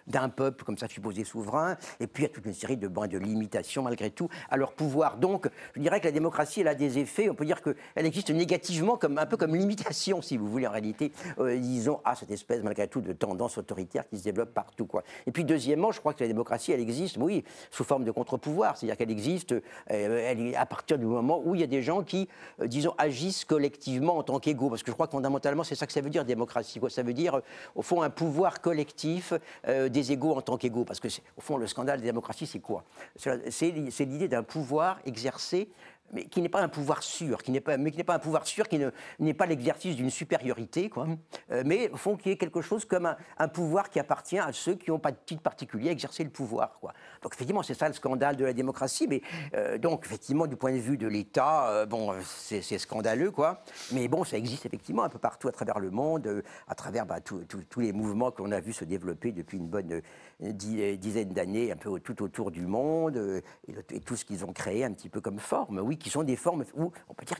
[0.06, 1.76] d'un peuple comme ça supposé souverain.
[2.00, 4.72] Et puis il y a toute une série de, de limitations malgré tout à leur
[4.72, 5.18] pouvoir.
[5.18, 7.28] Donc, je dirais que la démocratie, elle a des effets.
[7.28, 10.72] On peut dire qu'elle existe négativement, comme un peu comme limitation, si vous voulez, en
[10.72, 14.86] réalité, disons, à cette espèce malgré tout de tendance autoritaire qui se développe partout.
[14.86, 15.02] Quoi.
[15.26, 18.76] Et puis deuxièmement, je crois que la démocratie, elle existe, oui, sous forme de contre-pouvoir,
[18.76, 22.02] c'est-à-dire qu'elle existe euh, elle à partir du moment où il y a des gens
[22.02, 22.28] qui,
[22.60, 25.86] euh, disons, agissent collectivement en tant qu'égaux, parce que je crois que fondamentalement, c'est ça
[25.86, 26.80] que ça veut dire, démocratie.
[26.80, 26.90] Quoi.
[26.90, 27.40] Ça veut dire, euh,
[27.74, 29.32] au fond, un pouvoir collectif
[29.66, 32.84] des égaux en tant qu'égaux, parce que, au fond, le scandale des démocraties, c'est quoi?
[33.16, 35.68] C'est l'idée d'un pouvoir exercé
[36.12, 38.20] mais qui n'est pas un pouvoir sûr, qui n'est pas, mais qui n'est pas un
[38.20, 38.78] pouvoir sûr, qui
[39.18, 41.06] n'est pas l'exercice d'une supériorité, quoi,
[41.50, 44.74] euh, mais au fond qui est quelque chose comme un, pouvoir qui appartient à ceux
[44.74, 46.92] qui n'ont pas de titre particulier à exercer le pouvoir, quoi.
[47.22, 49.22] Donc effectivement, c'est ça le scandale de la démocratie, mais
[49.54, 53.62] euh, donc effectivement, du point de vue de l'État, euh, bon, c'est scandaleux, quoi.
[53.92, 57.20] Mais bon, ça existe effectivement un peu partout à travers le monde, à travers bah,
[57.20, 60.00] tous les mouvements qu'on a vus se développer depuis une bonne
[60.40, 64.84] dizaine d'années, un peu tout autour du monde, et, et tout ce qu'ils ont créé
[64.84, 65.78] un petit peu comme forme.
[65.78, 67.38] Oui, qui sont des formes où on peut dire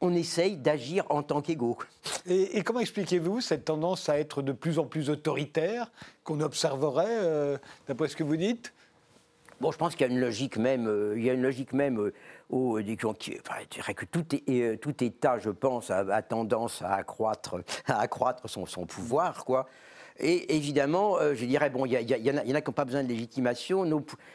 [0.00, 1.78] qu'on essaye d'agir en tant qu'égaux.
[2.26, 5.90] Et, comment expliquez-vous cette tendance à être de plus en plus autoritaire
[6.24, 8.72] qu'on observerait, euh, d'après ce que vous dites?
[9.60, 11.72] Bon, je pense qu'il y a une logique même, euh, il y a une logique
[11.72, 12.12] même euh,
[12.50, 18.00] au, je dirais que tout, est, tout État, je pense, a, tendance à accroître, à
[18.00, 19.68] accroître son, son pouvoir, quoi.
[20.18, 23.08] Et évidemment, euh, je dirais, bon, il y, en a qui n'ont pas besoin de
[23.08, 23.84] légitimation.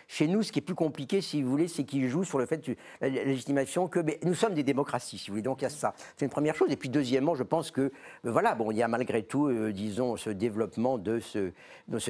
[0.08, 2.46] chez nous, ce qui est plus compliqué, si vous voulez, c'est qu'ils jouent sur le
[2.46, 5.44] fait de la légitimation que nous sommes des démocraties, si vous voulez.
[5.44, 5.94] Donc il y a ça.
[6.16, 6.72] C'est une première chose.
[6.72, 7.92] Et puis deuxièmement, je pense que, euh,
[8.24, 11.52] voilà, bon, il y a malgré tout, euh, disons, ce développement de ce,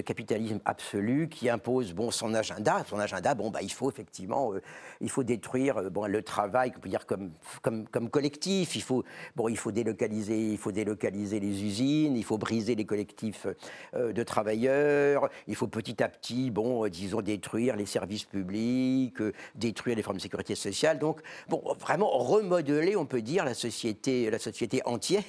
[0.01, 2.84] capitalisme absolu qui impose, bon, son agenda.
[2.88, 4.53] Son agenda, bon, bah, il faut effectivement,
[5.01, 8.75] il faut détruire, bon, le travail, on peut dire comme, comme, comme collectif.
[8.75, 9.03] Il faut,
[9.36, 13.47] bon, il faut délocaliser, il faut délocaliser les usines, il faut briser les collectifs
[13.93, 15.30] de travailleurs.
[15.48, 20.04] Il faut petit à petit, bon, euh, disons, détruire les services publics, euh, détruire les
[20.04, 21.00] formes de sécurité sociale.
[21.00, 25.24] Donc, bon, vraiment remodeler, on peut dire, la société, la société entière.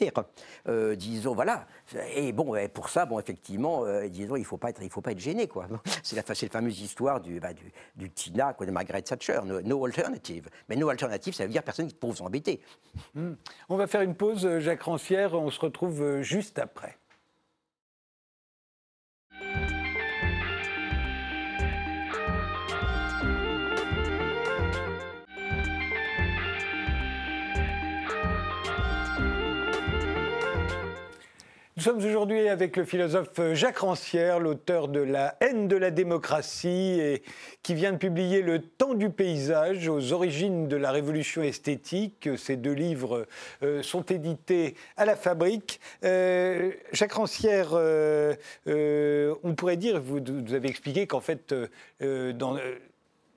[0.97, 1.67] disons, voilà.
[2.15, 5.19] Et bon, pour ça, bon, effectivement, disons, il ne faut pas être, faut pas être
[5.19, 5.67] gêné, quoi.
[6.03, 7.51] C'est la, la, fameuse histoire du, bah,
[7.97, 10.49] du, TINA, quoi, de Margaret Thatcher, no, alternative.
[10.69, 12.61] Mais no alternative, ça veut dire personne peut vous embêter.
[13.15, 13.35] Hmm.
[13.69, 15.35] On va faire une pause, Jacques Rancière.
[15.35, 16.97] On se retrouve juste après.
[31.79, 36.99] Nous sommes aujourd'hui avec le philosophe Jacques Rancière, l'auteur de La haine de la démocratie,
[37.01, 37.23] et
[37.63, 42.31] qui vient de publier Le temps du paysage aux origines de la révolution esthétique.
[42.37, 43.29] Ces deux livres
[43.63, 45.79] euh, sont édités à la fabrique.
[46.03, 48.35] Euh, Jacques Rancière, euh,
[49.45, 51.55] on pourrait dire, vous, vous avez expliqué qu'en fait,
[52.01, 52.57] dans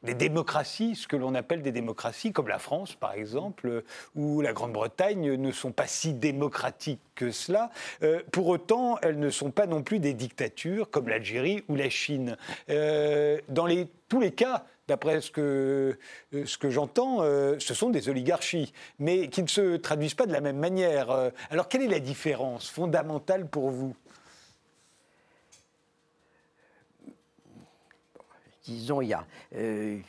[0.04, 3.84] des démocraties, ce que l'on appelle des démocraties, comme la France par exemple,
[4.16, 7.70] ou la Grande-Bretagne, ne sont pas si démocratiques que cela.
[8.04, 11.90] Euh, pour autant, elles ne sont pas non plus des dictatures comme l'Algérie ou la
[11.90, 12.38] Chine.
[12.70, 13.68] Euh, dans
[14.10, 15.98] tous les cas, d'après ce que,
[16.34, 20.34] euh, ce que j'entends, ce sont des oligarchies, mais qui ne se traduisent pas de
[20.34, 21.32] la même manière.
[21.50, 23.96] alors quelle est la différence fondamentale pour vous?
[28.64, 30.00] Disons, il y a, euh,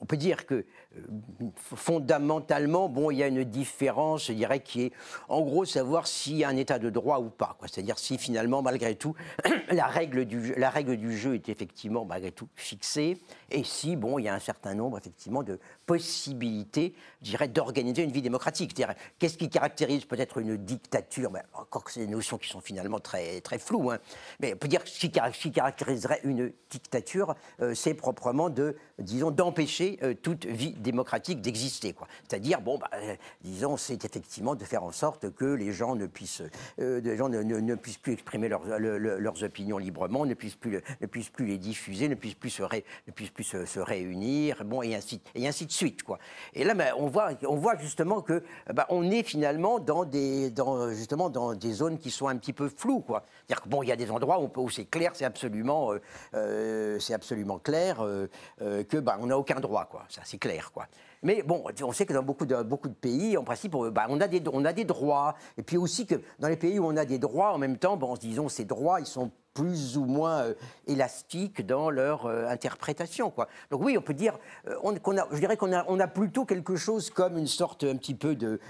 [0.00, 1.00] on peut dire que euh,
[1.54, 4.92] fondamentalement, bon, il y a une différence, je dirais, qui est
[5.28, 7.56] en gros savoir s'il y a un état de droit ou pas.
[7.66, 9.14] C'est-à-dire si finalement, malgré tout,
[9.70, 13.18] la règle, du, jeu est effectivement, malgré tout, fixée,
[13.50, 18.02] et si, bon, il y a un certain nombre, effectivement, de possibilités, je dirais, d'organiser
[18.02, 18.72] une vie démocratique.
[18.76, 21.30] C'est-à-dire, qu'est-ce qui caractérise peut-être une dictature?
[21.30, 23.98] Ben, Encore que c'est des notions qui sont finalement très, très floues, hein.
[24.40, 25.10] mais on peut dire que ce qui
[25.50, 31.94] caractériserait une dictature, euh, c'est proprement de, disons, d'empêcher euh, toute vie démocratique d'exister.
[32.28, 36.06] C'est-à-dire, bon, bah, euh, disons, c'est effectivement de faire en sorte que les gens ne
[36.06, 36.42] puissent,
[36.80, 40.80] euh, gens ne, puissent plus exprimer leurs opinions librement, ne puissent, plus,
[41.38, 45.20] les diffuser, ne puissent plus se, réunir, bon, et ainsi,
[45.66, 46.02] de suite.
[46.02, 46.18] Quoi.
[46.54, 50.52] Et là, ben, on, voit, on voit justement que ben, on est finalement dans des,
[50.90, 53.04] justement dans des zones qui sont un petit peu floues.
[53.08, 55.92] C'est-à-dire que bon, il y a des endroits où, c'est clair, c'est absolument,
[56.32, 57.98] c'est absolument clair
[58.58, 59.77] que ben, on n'a aucun droit.
[59.86, 60.04] Quoi.
[60.08, 60.72] Ça, c'est clair.
[60.72, 60.86] Quoi.
[61.22, 64.20] Mais bon, on sait que dans beaucoup de, beaucoup de pays, en principe, bah, on,
[64.20, 65.34] a des, on a des droits.
[65.56, 67.96] Et puis aussi que dans les pays où on a des droits, en même temps,
[67.96, 70.54] bon, disons, ces droits, ils sont plus ou moins euh,
[70.86, 73.30] élastiques dans leur euh, interprétation.
[73.30, 73.48] Quoi.
[73.70, 74.38] Donc oui, on peut dire,
[74.68, 77.82] euh, on, a, je dirais qu'on a, on a plutôt quelque chose comme une sorte
[77.82, 78.60] un petit peu de,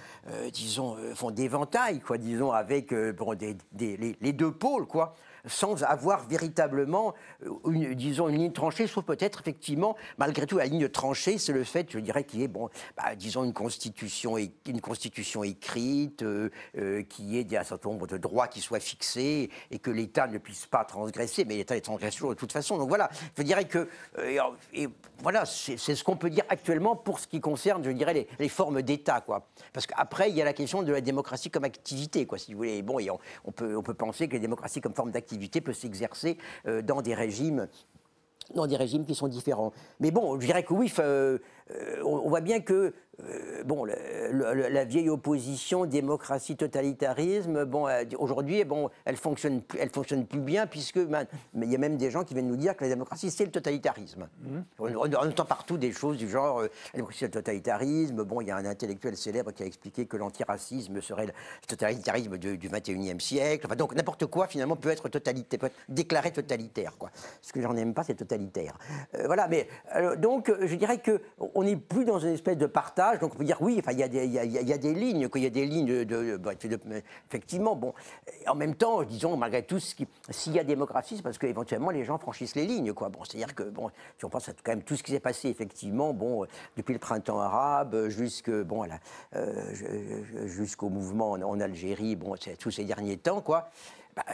[0.53, 0.97] disons,
[1.31, 5.15] d'éventail, quoi, disons, avec bon, des, les, les, deux pôles, quoi
[5.49, 10.67] sans avoir véritablement, euh, une, disons, une ligne tranchée, sauf peut-être effectivement, malgré tout, la
[10.67, 14.37] ligne tranchée, c'est le fait, je dirais, qu'il y ait, bon, bah, disons, une constitution,
[14.39, 19.51] une constitution écrite, euh, euh, qui ait un certain nombre de droits qui soient fixés
[19.71, 22.79] et que l'État ne puisse pas transgresser, mais l'État est transgresse toujours de toute façon.
[22.79, 23.89] Donc voilà, je dirais que,
[24.73, 24.89] et,
[25.23, 28.83] voilà, c'est ce qu'on peut dire actuellement pour ce qui concerne, je dirais, les, formes
[28.83, 29.47] d'État, quoi.
[29.73, 32.59] Parce qu'après, il y a la question de la démocratie comme activité, quoi, si vous
[32.59, 32.83] voulez.
[32.83, 32.99] Bon,
[33.45, 37.03] on, peut, on peut penser que la démocratie comme forme d'activité peut s'exercer euh, dans
[37.03, 37.69] des régimes
[38.55, 39.73] dans des régimes qui sont différents.
[40.01, 40.91] Mais bon, je dirais que oui,
[41.71, 42.93] euh, on voit bien que
[43.25, 50.69] euh, bon, la vieille opposition démocratie-totalitarisme, bon, aujourd'hui, bon, elle fonctionne, elle fonctionne plus bien
[50.69, 53.31] puisque ben, il y a même des gens qui viennent nous dire que la démocratie
[53.31, 54.29] c'est le totalitarisme.
[54.41, 54.59] Mmh.
[54.79, 58.23] On, entend partout des choses du genre euh, la démocratie c'est le totalitarisme.
[58.23, 61.33] Bon, il y a un intellectuel célèbre qui a expliqué que l'antiracisme serait le
[61.67, 63.67] totalitarisme du, 21e siècle.
[63.67, 66.97] Enfin, donc n'importe quoi finalement peut être peut être déclaré totalitaire.
[66.99, 67.11] Quoi.
[67.43, 68.79] Ce que j'en aime pas, c'est totalitaire.
[69.15, 69.69] Euh, voilà, mais
[70.19, 71.21] donc je dirais que
[71.59, 73.19] on n'est plus dans une espèce de partage.
[73.19, 75.47] Donc on peut dire oui, enfin il y, il, y a, des lignes, qu'il y
[75.47, 76.41] a des lignes de,
[77.29, 77.75] effectivement.
[77.75, 77.93] Bon,
[78.47, 82.19] en même temps, disons malgré tout, s'il y a démocratie, c'est parce qu'éventuellement les gens
[82.19, 83.09] franchissent les lignes, quoi.
[83.09, 85.49] Bon, c'est-à-dire que bon, si on pense à quand même tout ce qui s'est passé
[85.49, 88.87] effectivement, bon, depuis le printemps arabe jusque bon,
[90.45, 93.71] jusqu'au mouvement en, Algérie, bon, tous ces derniers temps, quoi.
[94.19, 94.25] Bah,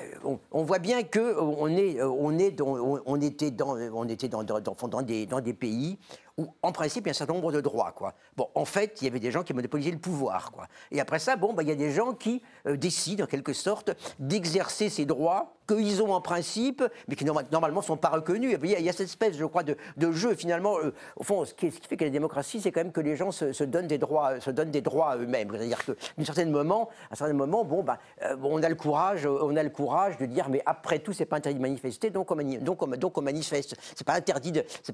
[0.51, 5.03] on, voit bien que on est, on est on, était dans, on était dans, dans,
[5.03, 5.99] des, dans des pays
[6.37, 7.93] où, en principe, il y a un certain nombre de droits.
[7.93, 8.15] Quoi.
[8.37, 10.51] Bon, en fait, il y avait des gens qui monopolisaient le pouvoir.
[10.53, 10.67] Quoi.
[10.91, 13.53] Et après ça, bon, bah, il y a des gens qui euh, décident, en quelque
[13.53, 18.59] sorte, d'exercer ces droits qu'ils ont en principe, mais qui normalement ne sont pas reconnus.
[18.63, 19.77] Il y, a, cette espèce, je crois, de,
[20.13, 20.79] jeu, finalement.
[20.79, 23.31] Euh, au fond, ce qui, fait que la démocratie, c'est quand même que les gens
[23.31, 25.49] se, donnent des droits, se donnent des droits à eux-mêmes.
[25.53, 28.75] C'est-à-dire qu'à un certain moment, à un certain moment, bon, bah, euh, on a le
[28.75, 32.11] courage, on a le courage de dire, mais après tout, c'est pas interdit de manifester,
[32.11, 33.77] donc on, manifeste.
[33.95, 34.21] C'est pas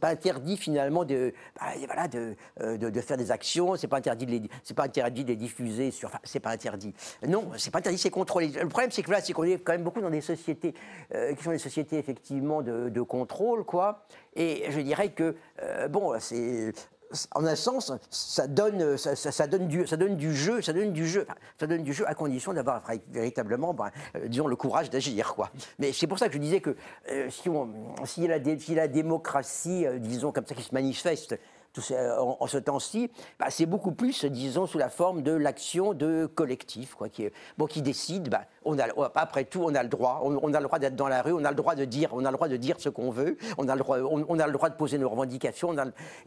[0.00, 3.76] pas interdit finalement de, bah, voilà, euh, de, de, faire des actions.
[3.76, 6.08] C'est pas interdit de les, c'est pas interdit de les diffuser sur.
[6.08, 6.94] Enfin, c'est pas interdit.
[7.26, 8.48] Non, c'est pas interdit, c'est contrôlé.
[8.48, 10.74] Le problème, c'est que là, c'est qu'on est quand même beaucoup dans des sociétés
[11.14, 14.06] euh, qui sont des sociétés effectivement de, de, contrôle, quoi.
[14.34, 16.72] Et je dirais que euh, bon, c'est
[17.34, 21.06] en un sens, ça donne, ça, donne, du, ça donne du jeu, ça donne du
[21.06, 21.26] jeu,
[21.58, 23.90] ça donne du jeu à condition d'avoir véritablement, ben,
[24.26, 25.50] disons, le courage d'agir, quoi.
[25.78, 26.76] Mais c'est pour ça que je disais que
[27.28, 27.68] si, on,
[28.04, 31.36] si, la, si, la, démocratie, disons comme ça, qui se manifeste,
[32.18, 36.94] en, ce temps-ci, bah, c'est beaucoup plus, disons, sous la forme de l'action de collectif,
[36.94, 40.78] quoi, qui, décide, bah, a, après tout, on a le droit, on, a le droit
[40.78, 42.56] d'être dans la rue, on a le droit de dire, on a le droit de
[42.56, 45.08] dire ce qu'on veut, on a le droit, on, a le droit de poser nos
[45.08, 45.74] revendications,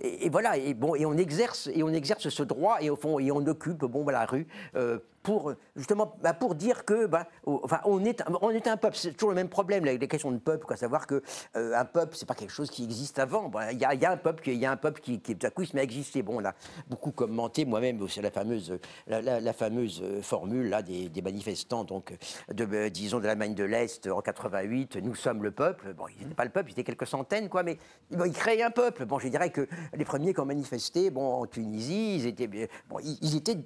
[0.02, 3.46] et, voilà, et on exerce, et on exerce ce droit, et au fond, et on
[3.46, 4.48] occupe, bon, la rue.
[4.76, 8.98] Euh, pour justement bah, pour dire que bah, enfin, on, est, on est un peuple.
[8.98, 11.24] C'est toujours le même problème, les, les questions de peuple, quoi, savoir que
[11.56, 13.50] euh, un peuple, c'est pas quelque chose qui existe avant.
[13.72, 15.66] Il y, a un peuple, il y a un peuple qui, qui tout à coup
[15.66, 16.22] se met à exister.
[16.22, 16.54] Bon, on a
[16.90, 22.16] beaucoup commenté moi-même aussi la fameuse, la, fameuse euh, formule là des, manifestants, donc
[22.52, 24.98] de, euh, disons de l'Allemagne de l'Est en 88.
[24.98, 25.94] Nous sommes le peuple.
[25.94, 27.78] Bon, ils n'étaient pas le peuple, ils étaient quelques centaines, quoi, mais
[28.12, 29.06] bon, ils créaient un peuple.
[29.06, 32.48] Bon, je dirais que les premiers qui ont manifesté, bon, en Tunisie, ils étaient,
[32.90, 33.58] bon, ils étaient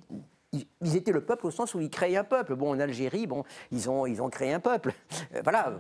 [0.53, 2.55] ils étaient le peuple au sens où ils créaient un peuple.
[2.55, 4.93] Bon, en Algérie, bon, ils ont, ils ont créé un peuple.
[5.35, 5.73] Euh, voilà.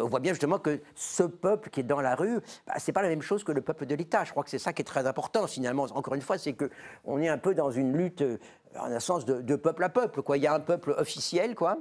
[0.00, 3.02] on voit bien justement que ce peuple qui est dans la rue, bah, c'est pas
[3.02, 4.24] la même chose que le peuple de l'État.
[4.24, 5.84] Je crois que c'est ça qui est très important, finalement.
[5.94, 6.70] Encore une fois, c'est que
[7.04, 8.38] on est un peu dans une lutte, euh,
[8.78, 10.22] en un sens de, de peuple à peuple.
[10.22, 10.38] Quoi.
[10.38, 11.78] Il y a un peuple officiel, quoi,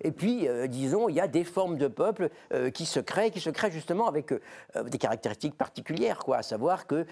[0.00, 3.30] et puis, euh, disons, il y a des formes de peuple euh, qui se créent,
[3.30, 4.40] qui se créent justement avec euh,
[4.84, 6.38] des caractéristiques particulières, quoi.
[6.38, 7.06] À savoir que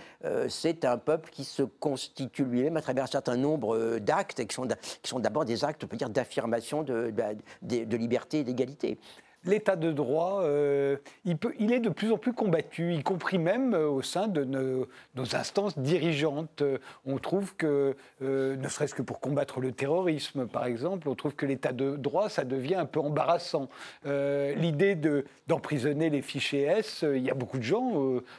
[0.48, 5.20] c'est un peuple qui se constitue lui-même à travers un certain nombre d'actes qui sont,
[5.20, 8.98] d'abord des actes, on peut dire, d'affirmation de liberté et d'égalité
[9.44, 13.88] l'état de droit, euh, il, est de plus en plus combattu, y compris même euh,
[13.88, 14.86] au sein de nos,
[15.34, 16.62] instances dirigeantes.
[16.62, 21.34] Euh, on trouve que, ne serait-ce que pour combattre le terrorisme, par exemple, on trouve
[21.34, 23.68] que l'état de droit, ça devient un peu embarrassant.
[24.04, 24.96] L'idée
[25.46, 27.92] d'emprisonner les fichiers S, il y a beaucoup de gens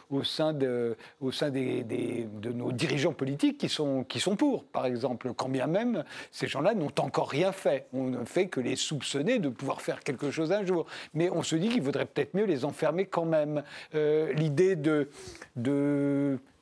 [0.09, 5.67] au sein, de, des, de nos dirigeants politiques qui sont pour, par exemple, quand bien
[5.67, 7.87] même ces gens-là n'ont encore rien fait.
[7.93, 11.43] On ne fait que les soupçonner de pouvoir faire quelque chose un jour mais on
[11.43, 13.63] se dit qu'il vaudrait peut-être mieux les enfermer quand même.
[13.95, 15.07] Euh, l'idée de,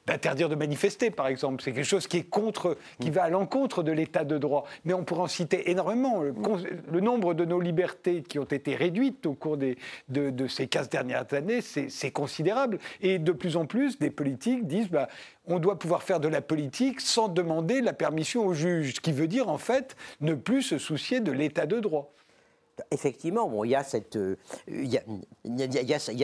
[0.07, 1.61] d'interdire de manifester, par exemple.
[1.63, 4.65] C'est quelque chose qui est contre, qui va à l'encontre de l'état de droit.
[4.85, 6.21] Mais on pourrait en citer énormément.
[6.21, 9.77] Le, nombre de nos libertés qui ont été réduites au cours des,
[10.09, 12.79] de, ces 15 dernières années, c'est considérable.
[13.01, 15.07] Et de plus en plus, des politiques disent, bah,
[15.45, 19.11] on doit pouvoir faire de la politique sans demander la permission au juge, ce qui
[19.11, 22.13] veut dire en fait ne plus se soucier de l'état de droit
[22.89, 24.17] effectivement, bon, il, y a cette,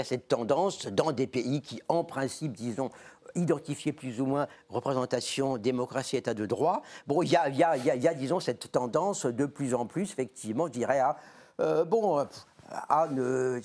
[0.04, 2.90] cette tendance dans des pays qui, en principe, disons,
[3.36, 6.82] identifier plus ou moins représentation, démocratie, état de droit.
[7.06, 10.12] Bon, il y a, y, a, y a, disons, cette tendance de plus en plus,
[10.12, 11.18] effectivement, je dirais, à,
[11.60, 12.26] euh, bon,
[12.70, 13.60] à ne,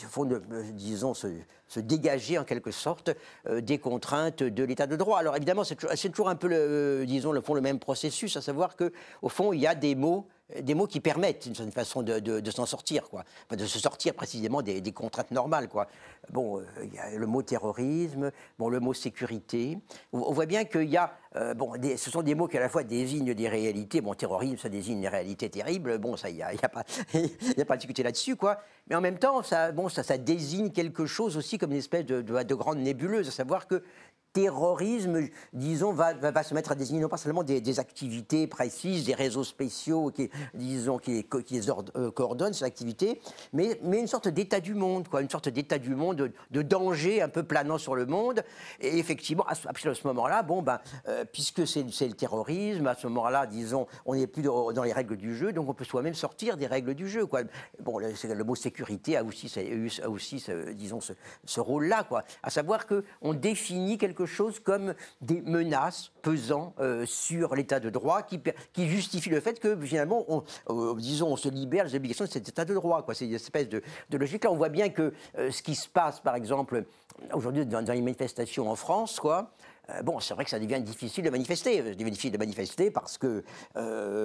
[0.73, 1.29] disons, se,
[1.77, 3.11] dégager en quelque sorte
[3.49, 5.19] euh, des contraintes de l'état de droit.
[5.19, 9.29] Alors évidemment, c'est toujours, un peu, le, disons, le le même processus, à savoir qu'au
[9.29, 10.27] fond, il y a des mots
[10.61, 13.25] des mots qui permettent une certaine façon de, s'en sortir, quoi.
[13.51, 15.89] de se sortir précisément des, contraintes normales, quoi.
[16.31, 19.79] Bon, euh, il y a le mot terrorisme, bon, le mot sécurité.
[20.13, 22.69] On, voit bien qu'il y a, euh, bon, ce sont des mots qui à la
[22.69, 24.01] fois désignent des réalités.
[24.01, 25.99] Bon, terrorisme, ça désigne des réalités terribles.
[25.99, 26.85] Bon, ça, il n'y a, a, pas,
[27.59, 28.61] a pas à discuter là-dessus, quoi.
[28.89, 32.55] Mais en même temps, ça, bon, ça, désigne quelque chose aussi comme une espèce de
[32.55, 33.83] grande nébuleuse, à savoir que
[34.33, 39.45] terrorisme, disons, va, se mettre à désigner non pas seulement des, activités précises, des réseaux
[39.45, 43.21] spéciaux qui, disons, qui, les euh, coordonnent, ces activités,
[43.53, 47.29] mais, une sorte d'état du monde, quoi, une sorte d'état du monde, de, danger un
[47.29, 48.43] peu planant sur le monde.
[48.81, 53.47] Et effectivement, à ce, moment-là, bon, ben, euh, puisque c'est le terrorisme, à ce moment-là,
[53.47, 56.67] disons, on n'est plus dans les règles du jeu, donc on peut soi-même sortir des
[56.67, 57.27] règles du jeu.
[57.27, 57.43] Quoi.
[57.81, 59.53] Bon, le, mot sécurité a aussi,
[60.03, 61.13] a aussi disons, ce,
[61.45, 62.25] ce rôle-là, quoi.
[62.43, 68.23] À savoir qu'on définit quelque chose comme des menaces pesant euh, sur l'état de droit
[68.23, 68.41] qui,
[68.73, 72.31] qui justifient le fait que finalement, on, euh, disons, on se libère des obligations de
[72.31, 73.05] cet état de droit.
[73.13, 74.45] C'est une espèce de, logique.
[74.45, 76.85] Là, on voit bien que euh, ce qui se passe, par exemple,
[77.33, 79.53] aujourd'hui dans, les manifestations en France, quoi,
[80.03, 81.95] bon, c'est vrai que ça devient difficile de manifester.
[81.95, 83.45] Difficile de manifester parce que,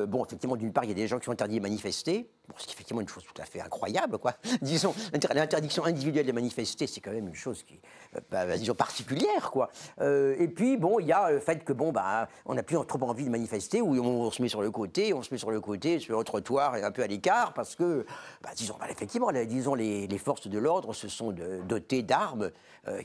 [0.06, 2.30] bon, effectivement, d'une part, il y a des gens qui sont interdits de manifester.
[2.48, 4.34] Bon, c'est effectivement une chose tout à fait incroyable, quoi.
[4.62, 4.94] Disons,
[5.34, 7.80] l'interdiction individuelle de manifester, c'est quand même une chose qui,
[8.16, 9.70] euh, bah, disons, particulière, quoi.
[10.02, 13.04] et puis, bon, il y a le fait que, bon, bah, on n'a plus trop
[13.04, 15.60] envie de manifester, où on, se met sur le côté, on se met sur le
[15.60, 18.06] côté, sur le trottoir et un peu à l'écart, parce que,
[18.42, 21.32] bah, disons, bah, effectivement, disons, les, forces de l'ordre se sont
[21.68, 22.52] dotées d'armes,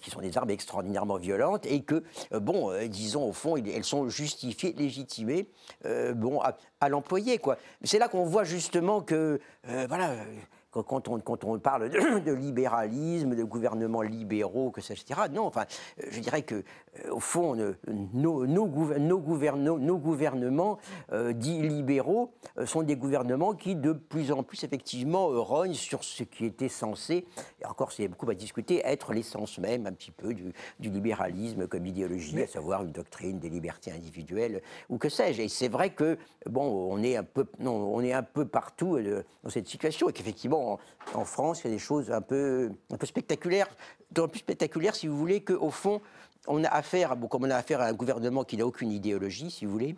[0.00, 4.08] qui sont des armes extraordinairement violentes, et que, bon, euh, disons, au fond, elles sont
[4.08, 5.48] justifiées, légitimées,
[5.84, 6.56] euh, bon, à,
[6.88, 7.56] l'employé, quoi.
[7.84, 10.10] C'est là qu'on voit justement que, euh, voilà
[10.72, 15.22] quand on, quand on parle de, libéralisme, de gouvernements libéraux, que ça, etc.
[15.32, 15.64] Non, enfin,
[16.10, 16.64] je dirais que
[17.04, 17.56] euh, au fond,
[18.12, 20.78] nos, nos, gouvernements
[21.12, 26.04] euh, dits libéraux euh, sont des gouvernements qui, de plus en plus, effectivement, rognent sur
[26.04, 27.26] ce qui était censé,
[27.60, 31.86] et encore, c'est beaucoup à discuter, être l'essence même, un petit peu, du, libéralisme comme
[31.86, 35.42] idéologie, à savoir une doctrine des libertés individuelles, ou que sais-je.
[35.42, 38.98] Et c'est vrai que, bon, on est un peu, non, on est un peu partout
[39.42, 40.61] dans cette situation, et qu'effectivement,
[41.14, 43.68] en, France, il y a des choses un peu, un peu spectaculaires,
[44.10, 46.00] d'autant plus spectaculaires, si vous voulez, qu'au fond,
[46.48, 49.50] on a affaire, bon, comme on a affaire à un gouvernement qui n'a aucune idéologie,
[49.50, 49.96] si vous voulez,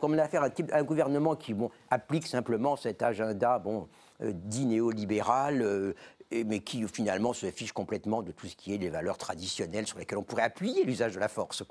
[0.00, 3.88] comme on a affaire à un, gouvernement qui bon, applique simplement cet agenda bon,
[4.22, 5.94] euh, dit néolibéral, euh,
[6.32, 9.98] mais qui finalement se fiche complètement de tout ce qui est les valeurs traditionnelles sur
[9.98, 11.62] lesquelles on pourrait appuyer l'usage de la force.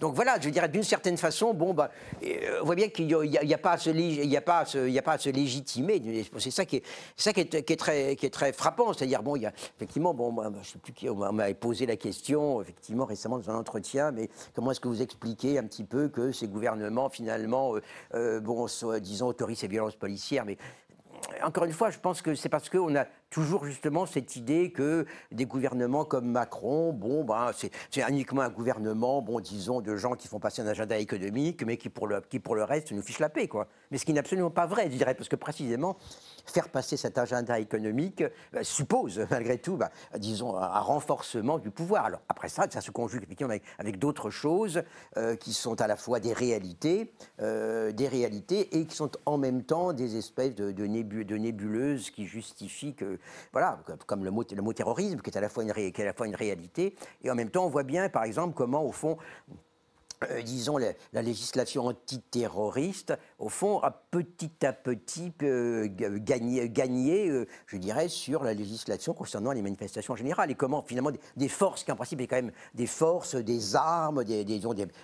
[0.00, 1.90] Donc voilà, je dirais d'une certaine façon, bon, bah,
[2.22, 5.28] euh, on voit bien qu'il n'y a, pas à se, a a pas à se
[5.28, 6.24] légitimer.
[6.38, 6.82] C'est ça qui est,
[7.16, 8.92] ça qui est, très, qui est très frappant.
[8.92, 13.04] C'est-à-dire, bon, effectivement, bon, moi, je sais plus qui, on m'avait posé la question, effectivement,
[13.04, 16.48] récemment dans un entretien, mais comment est-ce que vous expliquez un petit peu que ces
[16.48, 17.80] gouvernements, finalement, euh,
[18.14, 18.66] euh, bon,
[19.00, 20.56] disons, autorisent ces violences policières, mais
[21.42, 25.06] encore une fois, je pense que c'est parce qu'on a toujours justement cette idée que
[25.32, 27.50] des gouvernements comme Macron, bon, ben,
[27.90, 31.76] c'est uniquement un gouvernement, bon, disons, de gens qui font passer un agenda économique, mais
[31.76, 33.66] qui pour le, qui pour le reste nous fichent la paix, quoi.
[33.90, 35.96] Mais ce qui n'est absolument pas vrai, je dirais, parce que précisément,
[36.46, 42.04] faire passer cet agenda économique euh, suppose, malgré tout, bah, disons, un, renforcement du pouvoir.
[42.04, 44.82] Alors, après ça, ça se conjugue effectivement avec, d'autres choses
[45.16, 49.38] euh, qui sont à la fois des réalités, euh, des réalités et qui sont en
[49.38, 53.18] même temps des espèces de nébuleuses qui justifient que,
[53.52, 56.00] voilà, comme le mot, le mot terrorisme, qui est, à la fois une, qui est
[56.00, 58.84] à la fois une réalité, et en même temps, on voit bien, par exemple, comment,
[58.84, 59.18] au fond,
[60.30, 67.76] euh, disons, la, législation antiterroriste, au fond, a petit à petit euh, gagné, euh, je
[67.76, 70.50] dirais, sur la législation concernant les manifestations générales.
[70.50, 74.24] Et comment, finalement, des, forces qui, en principe, étaient quand même des forces, des armes,
[74.24, 74.60] des, des,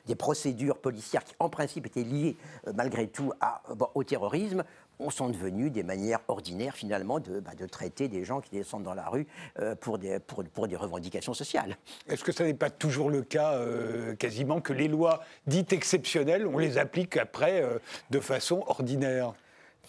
[0.07, 2.37] des procédures policières qui, en principe, étaient liées,
[2.75, 3.62] malgré tout, à,
[3.95, 4.64] au terrorisme,
[5.09, 8.94] sont devenus des manières ordinaires finalement de, bah, de traiter des gens qui descendent dans
[8.94, 9.26] la rue
[9.59, 11.78] euh, pour, des, pour, pour, des revendications sociales.
[12.09, 16.46] Est-ce que ce n'est pas toujours le cas euh, quasiment que les lois dites exceptionnelles,
[16.46, 17.78] on les applique après euh,
[18.11, 19.32] de façon ordinaire?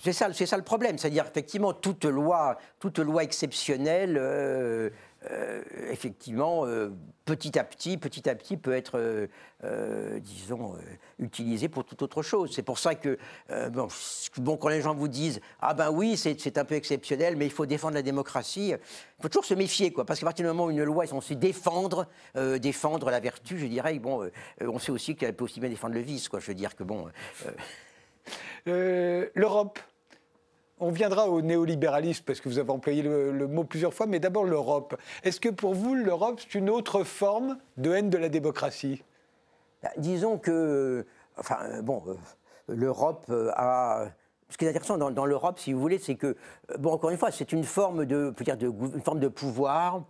[0.02, 4.18] C'est ça, c'est ça le problème, c'est-à-dire effectivement toute loi, toute loi exceptionnelle
[5.30, 5.62] euh,
[5.92, 6.90] effectivement, euh,
[7.26, 9.28] petit à petit, petit à petit, peut être,
[9.64, 10.76] euh, disons,
[11.20, 12.52] utilisé pour toute autre chose.
[12.54, 13.20] C'est pour ça que,
[14.38, 17.52] bon, quand les gens vous disent Ah ben oui, c'est un peu exceptionnel, mais il
[17.52, 20.66] faut défendre la démocratie, il faut toujours se méfier, quoi, parce qu'à partir du moment
[20.66, 22.08] où une loi est censée défendre,
[22.60, 24.28] défendre la vertu, je dirais, bon,
[24.62, 26.40] on sait aussi qu'elle peut aussi bien défendre le vice, quoi.
[26.40, 27.08] Je veux dire que, bon.
[28.66, 29.80] L'Europe
[30.82, 34.44] on viendra au néolibéralisme parce que vous avez employé le, mot plusieurs fois, mais d'abord
[34.44, 35.00] l'Europe.
[35.24, 39.04] Est-ce que pour vous, l'Europe, c'est une autre forme de haine de la démocratie?
[39.84, 41.06] Bah, Disons que,
[41.38, 42.16] enfin, euh, bon, euh,
[42.68, 44.08] l'Europe euh, a.
[44.50, 46.36] Ce qui est intéressant dans, l'Europe, si vous voulez, c'est que,
[46.78, 50.04] bon, encore une fois, c'est une forme de, dire, de, une forme de pouvoir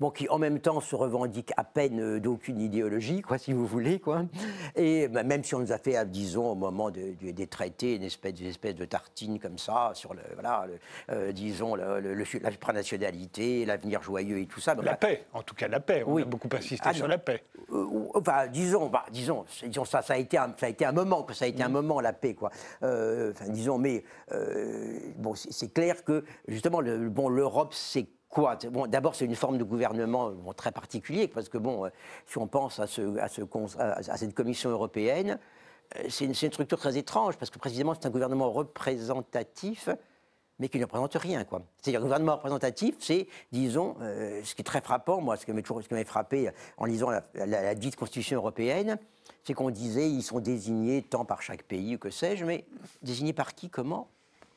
[0.00, 3.66] bon, qui en même temps se revendique à peine euh, d'aucune idéologie, quoi, si vous
[3.66, 4.24] voulez, quoi.
[4.74, 8.34] Et bah, même si on nous a fait, disons, au moment des traités, une espèce,
[8.34, 10.66] de tartine comme ça sur le, voilà,
[11.10, 14.74] euh, disons, le, le, la supranationalité, l'avenir joyeux et tout ça.
[14.74, 16.04] la paix, en tout cas la paix.
[16.06, 17.42] On a beaucoup insisté ah, sur la paix.
[17.72, 20.92] Euh, enfin, disons, bah, disons, disons ça, ça a été un, ça a été un
[20.92, 21.72] moment, que ça a été un mm.
[21.72, 22.50] moment la paix, quoi.
[22.82, 28.06] Euh, disons, mais euh, bon, c'est clair que justement, le, bon, l'Europe, c'est
[28.88, 31.90] D'abord, c'est une forme de gouvernement très particulier, parce que bon,
[32.26, 33.42] si on pense à, ce, à, ce,
[33.78, 35.38] à cette Commission européenne,
[36.08, 39.88] c'est une, structure très étrange, parce que précisément, c'est un gouvernement représentatif
[40.58, 41.44] mais qui ne représente rien.
[41.82, 46.04] C'est-à-dire, gouvernement représentatif, c'est, disons, euh, ce qui est très frappant, moi, ce qui m'avait
[46.04, 48.98] frappé en lisant la, la, dite Constitution européenne,
[49.44, 52.64] c'est qu'on disait ils sont désignés tant par chaque pays, que sais-je, mais
[53.02, 54.08] désignés par qui, comment?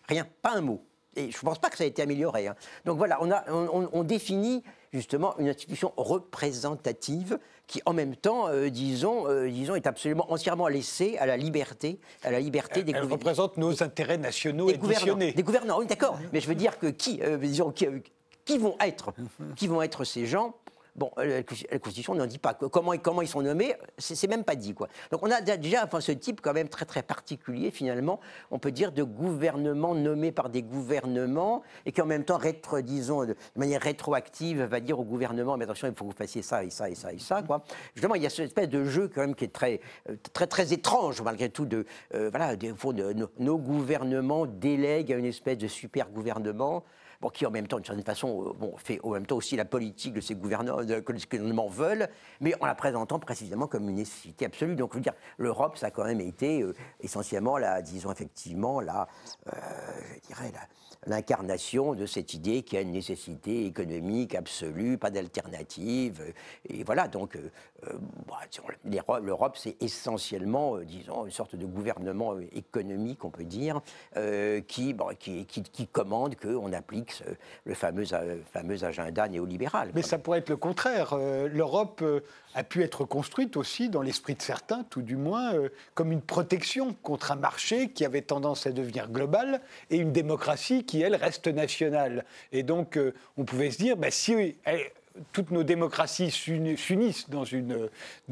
[0.07, 0.81] Rien, pas un mot.
[1.19, 2.47] Et je ne pense pas que ça ait été amélioré.
[2.47, 2.55] Hein.
[2.85, 4.63] Donc voilà, on, a, on, définit
[4.93, 10.69] justement une institution représentative qui, en même temps, euh, disons, euh, disons, est absolument entièrement
[10.69, 15.33] laissée à la liberté, à la liberté des Elle représente nos intérêts nationaux des et
[15.33, 16.17] Des gouvernants, oui, d'accord.
[16.31, 17.85] Mais je veux dire que qui, euh, disons, qui,
[18.45, 19.13] qui, vont être,
[19.57, 20.55] qui vont être ces gens
[20.99, 21.41] Bon, euh,
[21.71, 22.53] la Constitution n'en dit pas.
[22.53, 22.91] Comment,
[23.21, 24.73] ils sont nommés, c'est même pas dit.
[24.73, 24.89] Quoi.
[25.11, 28.19] Donc on a déjà ce type quand même très très particulier, finalement,
[28.51, 32.37] on peut dire, de gouvernement nommé par des gouvernements et qui en même temps,
[32.83, 36.41] disons, de manière rétroactive, va dire au gouvernement, mais attention, il faut que vous fassiez
[36.41, 37.43] ça et ça et ça et ça.
[37.43, 37.63] Quoi.
[37.95, 39.79] Justement, il y a cette espèce de jeu quand même qui est très
[40.09, 41.67] euh, très, très étrange, malgré tout,
[42.13, 42.57] euh, voilà,
[43.39, 46.83] nos gouvernements délèguent à une espèce de super gouvernement
[47.21, 49.55] bon, qui en même temps, d'une certaine façon, euh, bon, fait en même temps aussi
[49.55, 52.07] la politique de ces gouvernements, que les gouvernements veulent,
[52.39, 54.75] mais en la présentant précisément comme une nécessité absolue.
[54.75, 58.79] Donc, je veux dire, l'Europe, ça a quand même été euh, essentiellement, la, disons effectivement,
[58.79, 59.07] la,
[59.47, 59.51] euh,
[60.21, 60.51] je dirais,
[61.05, 66.33] l'incarnation de cette idée qu'il y a une nécessité économique absolue, pas d'alternative.
[66.67, 67.37] Et voilà, donc
[69.21, 73.81] l'Europe, c'est essentiellement, euh, disons, une sorte de gouvernement économique, on peut dire,
[74.67, 77.23] qui, qui, qui, commande qu'on applique
[77.65, 79.91] le fameux, agenda néolibéral.
[79.95, 81.15] Mais ça pourrait être le contraire.
[81.15, 82.03] L'Europe
[82.55, 85.53] a pu être construite aussi, dans l'esprit de certains, tout du moins,
[85.93, 90.85] comme une protection contre un marché qui avait tendance à devenir global et une démocratie
[90.85, 92.25] qui, elle, reste nationale.
[92.51, 94.55] Et donc, euh, on pouvait se dire, bah, si
[95.31, 97.27] toutes nos démocraties s'unissent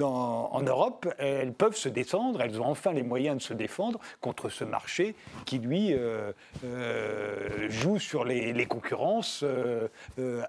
[0.02, 4.50] en Europe, elles peuvent se défendre, elles ont enfin les moyens de se défendre contre
[4.50, 5.16] ce marché
[5.46, 6.32] qui, lui, euh,
[6.64, 9.44] euh, joue sur les, concurrences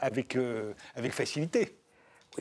[0.00, 0.36] avec,
[0.96, 1.76] avec facilité.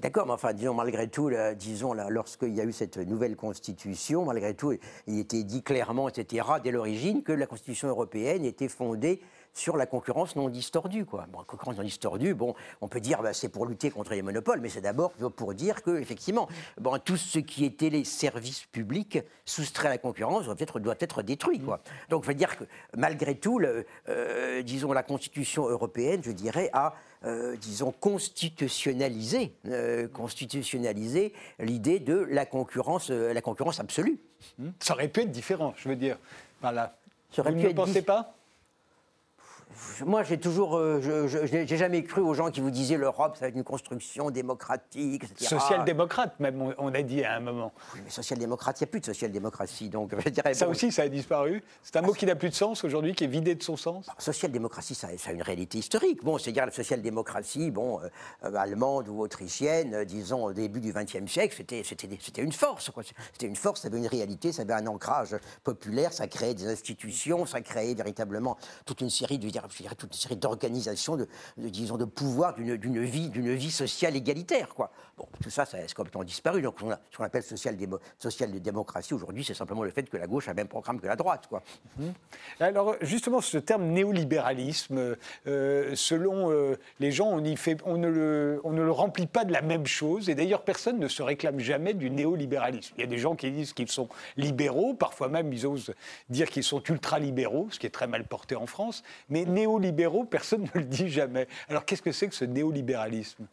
[0.01, 4.53] D'accord, mais enfin, disons, malgré tout, disons, lorsqu'il y a eu cette nouvelle constitution, malgré
[4.53, 4.73] tout,
[5.07, 9.21] il était dit clairement, etc., dès l'origine, que la constitution européenne était fondée
[9.57, 11.05] sur la concurrence non distordue.
[11.05, 11.25] Quoi.
[11.31, 14.61] Bon, concurrence non distordue, bon, on peut dire bah, c'est pour lutter contre les monopoles,
[14.61, 16.47] mais c'est d'abord pour dire que effectivement,
[16.79, 20.95] bon, tout ce qui était les services publics soustraits à la concurrence doit être, doit
[20.99, 21.59] être détruit.
[21.59, 21.81] Quoi.
[22.09, 26.69] Donc, je veux dire que malgré tout, le, euh, disons, la Constitution européenne, je dirais,
[26.73, 26.93] a
[27.25, 34.19] euh, disons, constitutionnalisé, euh, constitutionnaliser l'idée de la concurrence, la concurrence absolue.
[34.79, 36.17] Ça aurait pu être différent, je veux dire.
[36.61, 36.95] Voilà.
[37.35, 38.36] Vous ne pensez pas?
[40.05, 43.41] Moi, j'ai toujours, euh, je n'ai jamais cru aux gens qui vous disaient l'Europe, ça
[43.41, 45.45] va être une construction démocratique, etc.
[45.45, 47.73] Social-démocrate, même, on a dit à un moment.
[47.93, 49.89] Oui, mais social-démocrate, il n'y a plus de social-démocratie.
[49.89, 51.63] Donc, je dirais, ça aussi, ça a disparu.
[51.83, 54.05] C'est un mot qui n'a plus de sens aujourd'hui, qui est vidé de son sens.
[54.07, 56.23] Bah, social-démocratie, ça, ça, a une réalité historique.
[56.23, 57.99] Bon, c'est-à-dire la social-démocratie, bon,
[58.43, 62.91] euh, allemande ou autrichienne, euh, disons au début du XXe siècle, c'était, c'était, une force.
[63.33, 66.67] C'était une force, ça avait une réalité, ça avait un ancrage populaire, ça créait des
[66.67, 71.27] institutions, ça créait véritablement toute une série de je dirais, toute une série d'organisations, de,
[71.57, 74.91] disons, de pouvoir d'une vie, vie sociale égalitaire, quoi.
[75.17, 76.61] Bon, tout ça, ça a complètement disparu.
[76.61, 80.03] Donc, on ce qu'on appelle social, démo, social de démocratie aujourd'hui, c'est simplement le fait
[80.03, 81.63] que la gauche a le même programme que la droite, quoi.
[81.97, 82.13] Mhm.
[82.59, 85.15] Alors, justement, ce terme néolibéralisme,
[85.47, 87.41] euh, selon euh, les gens, on,
[87.97, 90.29] ne le, on ne le remplit pas de la même chose.
[90.29, 92.93] Et d'ailleurs, personne ne se réclame jamais du néolibéralisme.
[92.97, 95.93] Il y a des gens qui disent qu'ils sont libéraux, parfois même ils osent
[96.29, 99.03] dire qu'ils sont ultra-libéraux, ce qui est très mal porté en France.
[99.29, 101.47] Mais néolibéraux, personne ne le dit jamais.
[101.69, 103.47] Alors qu'est-ce que c'est que ce néolibéralisme?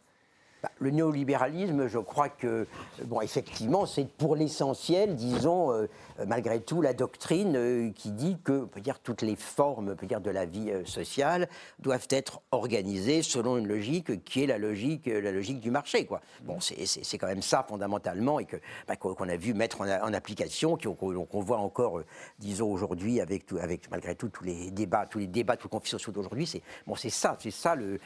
[0.65, 2.65] Bah, le néolibéralisme, je crois que,
[3.03, 5.85] bon, effectivement, c'est pour l'essentiel, disons, euh,
[6.25, 9.95] malgré tout, la doctrine euh, qui dit que, on peut dire, toutes les formes, on
[9.95, 11.47] peut dire, de la vie euh, sociale
[11.77, 16.19] doivent être organisées selon une logique qui est la logique, la logique du marché, quoi.
[16.43, 18.57] Bon, c'est quand même ça fondamentalement et que
[18.87, 22.01] bah, qu'on a vu mettre en, application, qu'on voit encore,
[22.39, 25.91] disons, aujourd'hui avec, avec malgré tout tous les débats, tous les débats, tous les conflits
[25.91, 26.47] sociaux d'aujourd'hui.
[26.47, 27.99] C'est bon, ça, c'est ça le,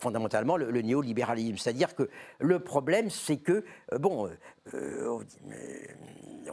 [0.00, 3.64] fondamentalement le, le néolibéralisme, c'est-à-dire que le problème, c'est que,
[3.98, 4.30] bon,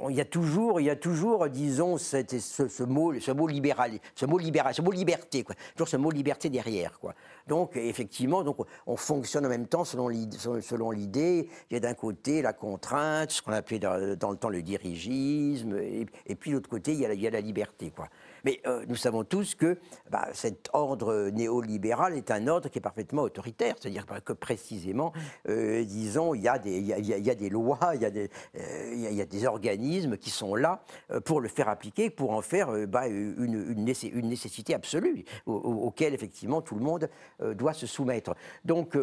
[0.10, 4.26] il y a toujours, il y a toujours, disons, ce, mot, ce mot libéral, ce
[4.26, 5.56] mot libéral, ce mot liberté, quoi.
[5.76, 7.14] Toujours ce mot liberté derrière, quoi.
[7.48, 11.50] Donc, effectivement, donc, on fonctionne en même temps selon l'idée.
[11.70, 14.62] Il y a d'un côté la contrainte, ce qu'on appelait dans, dans, le temps le
[14.62, 18.10] dirigisme, et, puis de l'autre côté, il y, a, il y a la liberté, quoi.
[18.44, 19.78] Mais euh, nous savons tous que
[20.10, 25.14] bah, cet ordre néolibéral est un ordre qui est parfaitement autoritaire, c'est-à-dire que précisément,
[25.48, 30.56] euh, disons, il y, a des, lois, il y a des, euh, organismes qui sont
[30.56, 30.84] là
[31.26, 36.76] pour le faire appliquer, pour en faire bah, une, une, nécessité absolue auquel effectivement tout
[36.76, 37.10] le monde
[37.56, 38.36] doit se soumettre.
[38.66, 38.96] Donc,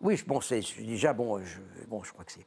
[0.00, 2.46] oui, je pensais déjà, bon, je, bon, je crois que c'est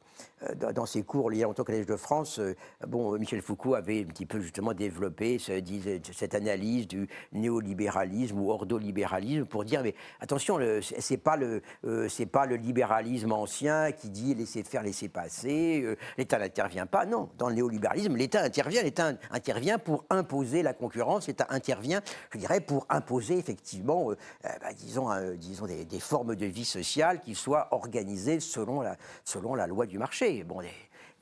[0.72, 2.40] dans ses cours longtemps au Collège de France,
[2.86, 9.44] bon, Michel Foucault avait un petit peu justement développé, cette analyse du néolibéralisme ou ordolibéralisme
[9.44, 14.34] pour dire mais attention, c'est pas le euh, c'est pas le libéralisme ancien qui dit
[14.34, 17.06] laissez faire, laissez passer, euh, l'État n'intervient pas.
[17.06, 22.00] Non, dans le néolibéralisme, l'État intervient, l'État intervient pour imposer la concurrence, l'État intervient,
[22.32, 27.34] je dirais, pour imposer effectivement, euh, bah, disons, disons des, formes de vie sociale qui
[28.40, 30.44] selon la selon la loi du marché.
[30.44, 30.60] Bon,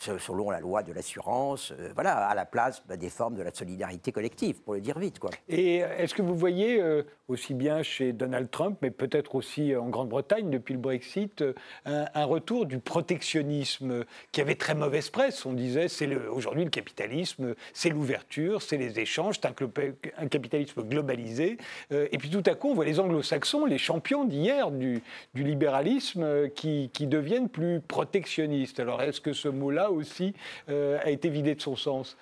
[0.01, 3.53] selon la loi de l'assurance, euh, voilà, à la place bah, des formes de la
[3.53, 5.19] solidarité collective, pour le dire vite.
[5.19, 5.31] Quoi.
[5.49, 9.89] Et est-ce que vous voyez, euh, aussi bien chez Donald Trump, mais peut-être aussi en
[9.89, 11.55] Grande-Bretagne depuis le Brexit, euh,
[11.87, 15.45] un, retour du protectionnisme qui avait très mauvaise presse?
[15.45, 21.59] On disait, c'est aujourd'hui le capitalisme, c'est l'ouverture, c'est les échanges, c'est un, capitalisme globalisé.
[21.91, 25.03] et puis tout à coup, on voit les anglo-saxons, les champions d'hier du,
[25.35, 28.79] libéralisme, qui deviennent plus protectionnistes.
[28.79, 30.35] Alors est-ce que ce mot-là aussi
[30.69, 32.17] euh, a été vidé de son sens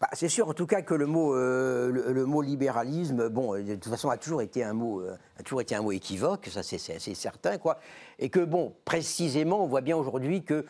[0.00, 3.74] bah, c'est sûr, en tout cas, que le mot, euh, le, mot libéralisme, bon, de
[3.74, 6.62] toute façon, a toujours été un mot, euh, a toujours été un mot équivoque, ça
[6.62, 7.80] c'est certain, quoi.
[8.20, 10.64] Et que, bon, précisément, on voit bien aujourd'hui que,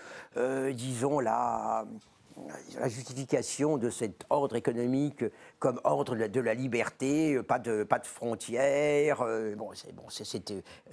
[0.73, 1.85] disons, la,
[2.81, 5.25] la justification de cet ordre économique
[5.59, 9.23] comme ordre de la, liberté, euh, pas de, pas de frontières.
[9.23, 10.05] Euh, bon, c'est, bon,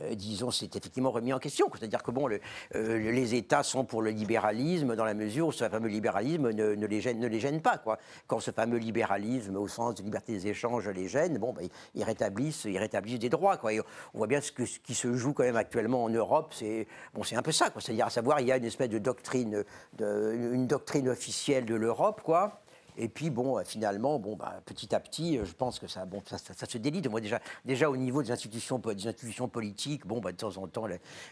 [0.01, 1.67] euh, disons, c'est effectivement remis en question.
[1.77, 2.39] C'est-à-dire que bon, le,
[2.73, 7.01] les États sont pour le libéralisme dans la mesure où ce fameux libéralisme ne, les,
[7.01, 7.77] gêne, ne les gêne pas.
[7.77, 7.99] Quoi.
[8.27, 12.03] Quand ce fameux libéralisme, au sens de liberté des échanges, les gêne, bon, ben, ils,
[12.03, 13.57] rétablissent, ils rétablissent des droits.
[13.57, 13.71] Quoi.
[14.13, 17.35] on voit bien ce qui se joue quand même actuellement en Europe, c'est, bon, c'est
[17.35, 17.69] un peu ça.
[17.69, 17.81] Quoi.
[17.81, 21.75] C'est-à-dire, à savoir, il y a une espèce de doctrine, de, une doctrine officielle de
[21.75, 22.61] l'Europe, quoi
[22.97, 26.05] et puis, bon, euh, finalement, bon, bah, petit à petit, euh, je pense que ça,
[26.05, 27.09] bon, ça, se délite.
[27.09, 30.67] Moi, déjà, déjà, au niveau des institutions, des institutions politiques, bon, bah, de temps en
[30.67, 30.87] temps,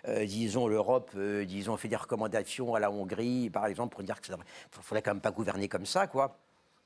[0.08, 1.16] euh, disons, l'Europe,
[1.48, 4.40] disons, fait des recommandations à la Hongrie, par exemple, pour dire qu'il ne
[4.72, 6.38] faudrait quand même pas gouverner comme ça, quoi.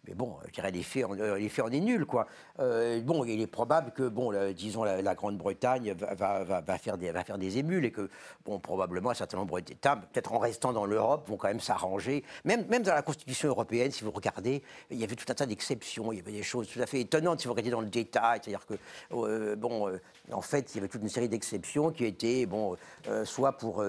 [0.08, 2.28] Mais bon, je dirais l'effet en, euh, en est nul, quoi.
[2.60, 7.92] Euh, bon, il est probable que, bon, disons, la, Grande-Bretagne va, faire des, émules et
[7.92, 8.10] que,
[8.46, 12.24] bon, probablement un certain nombre d'États, peut-être en restant dans l'Europe, vont quand même s'arranger.
[12.46, 16.12] Même, dans la Constitution européenne, si vous regardez, il y avait tout un tas d'exceptions,
[16.12, 18.40] il y avait des choses tout à fait étonnantes si vous regardez dans le détail.
[18.42, 18.76] C'est-à-dire que,
[19.14, 19.92] euh, bon,
[20.32, 22.78] en fait, il y avait toute une série d'exceptions qui étaient, bon,
[23.26, 23.84] soit pour,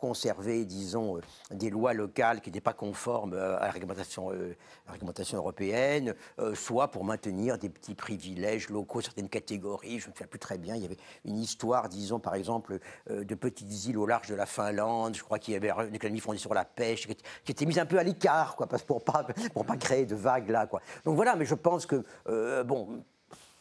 [0.00, 6.54] conserver, disons, des lois locales qui n'étaient pas conformes la à la réglementation européenne euh,
[6.54, 10.00] soit pour maintenir des petits privilèges locaux, certaines catégories.
[10.00, 10.74] Je ne me souviens plus très bien.
[10.76, 12.78] Il y avait une histoire, disons par exemple,
[13.10, 15.14] euh, de petites îles au large de la Finlande.
[15.14, 17.06] Je crois qu'il y avait une économie fondée sur la pêche
[17.44, 20.50] qui était mise un peu à l'écart, quoi, pour pas pour pas créer de vagues
[20.50, 20.80] là, quoi.
[21.04, 21.36] Donc voilà.
[21.36, 23.04] Mais je pense que euh, bon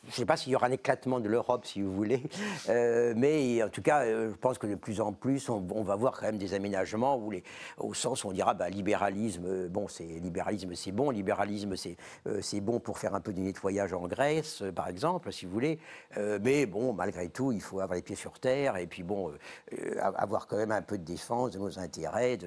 [0.04, 2.24] je ne sais pas s'il y aura un éclatement de l'Europe, si vous voulez,
[2.70, 5.96] euh, mais en tout cas, euh, je pense que de plus en plus, on, va
[5.96, 7.22] voir quand même des aménagements
[7.78, 11.76] au sens où on dira, bah, libéralisme, euh, bon, c'est libéralisme, c'est bon, libéralisme,
[12.42, 15.80] c'est bon pour faire un peu du nettoyage en Grèce, par exemple, si vous voulez,
[16.42, 19.32] mais bon, malgré tout, il faut avoir les pieds sur terre et puis bon,
[20.04, 22.38] avoir quand même un peu de défense de nos intérêts,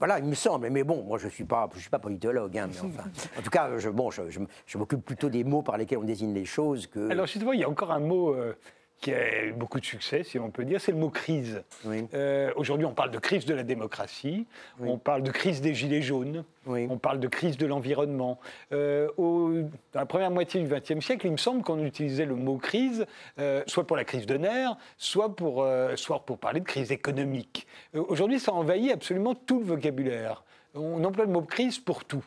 [0.00, 0.70] voilà, il me semble.
[0.70, 2.56] Mais bon, moi, je ne suis, pas, je suis pas politologue.
[2.58, 4.22] Hein, mais enfin, en tout cas, je, bon, je,
[4.66, 7.10] je, m'occupe plutôt des mots par lesquels on désigne les choses que.
[7.10, 8.34] Alors, justement, il y a encore un mot.
[8.34, 8.56] Euh,
[9.00, 11.62] qui a eu beaucoup de succès, si on peut dire, c'est le mot crise.
[11.86, 14.46] Euh, aujourd'hui, on parle de crise de la démocratie,
[14.78, 18.38] on parle de crise des gilets jaunes, on parle de crise de l'environnement.
[18.72, 22.58] Euh, dans la première moitié du XXe siècle, il me semble qu'on utilisait le mot
[22.58, 23.06] crise,
[23.38, 27.66] euh, soit pour la crise de nerfs, soit pour, soit pour parler de crise économique.
[27.94, 30.44] aujourd'hui, ça envahit absolument tout le vocabulaire.
[30.74, 32.24] On emploie le mot crise pour tout.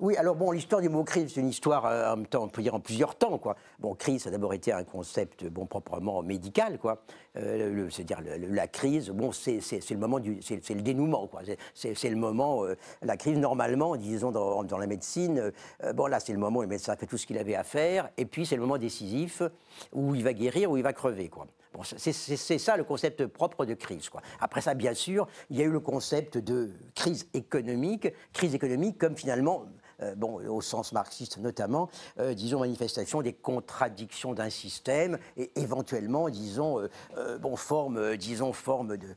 [0.00, 2.62] Oui, alors bon, l'histoire du mot crise, c'est une histoire en même temps, on peut
[2.62, 3.56] dire en plusieurs temps, quoi.
[3.80, 7.02] Bon, crise, ça a d'abord été un concept, bon, proprement médical, quoi.
[7.34, 11.42] C'est-à-dire la crise, bon, c'est le moment du, c'est le dénouement, quoi.
[11.74, 12.62] C'est le moment,
[13.02, 15.50] la crise normalement, disons dans, dans la médecine,
[15.94, 18.08] bon là, c'est le moment où le médecin fait tout ce qu'il avait à faire,
[18.16, 19.42] et puis c'est le moment décisif
[19.92, 21.48] où il va guérir, où il va crever, quoi
[21.84, 24.08] c'est ça le concept propre de crise.
[24.08, 24.20] Quoi.
[24.40, 28.98] Après ça, bien sûr, il y a eu le concept de crise économique, crise économique
[28.98, 29.66] comme finalement euh,
[30.16, 31.88] bon, au sens marxiste notamment,
[32.18, 36.80] euh, disons, manifestation des contradictions d'un système et éventuellement, disons,
[37.16, 39.08] euh, bon, forme, disons, forme de,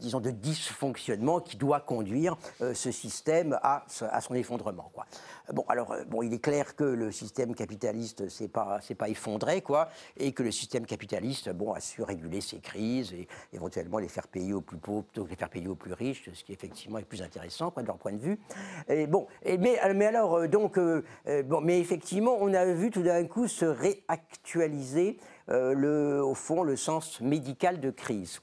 [0.00, 4.90] disons, de dysfonctionnement qui doit conduire ce système à, à son effondrement.
[4.94, 5.06] Quoi.
[5.52, 9.88] Bon, alors, bon, il est clair que le système capitaliste s'est pas, pas effondré, quoi,
[10.16, 14.28] et que le système capitaliste, bon, a su réguler ses crises et éventuellement les faire
[14.28, 16.98] payer aux plus pauvres plutôt que les faire payer aux plus riches, ce qui effectivement
[16.98, 18.38] est plus intéressant, quoi, de leur point de vue.
[18.88, 22.90] Et bon, mais alors, alors, euh, donc, euh, euh, bon, mais effectivement, on a vu
[22.90, 25.16] tout d'un coup se réactualiser
[25.48, 28.38] le, au fond, le sens médical de crise.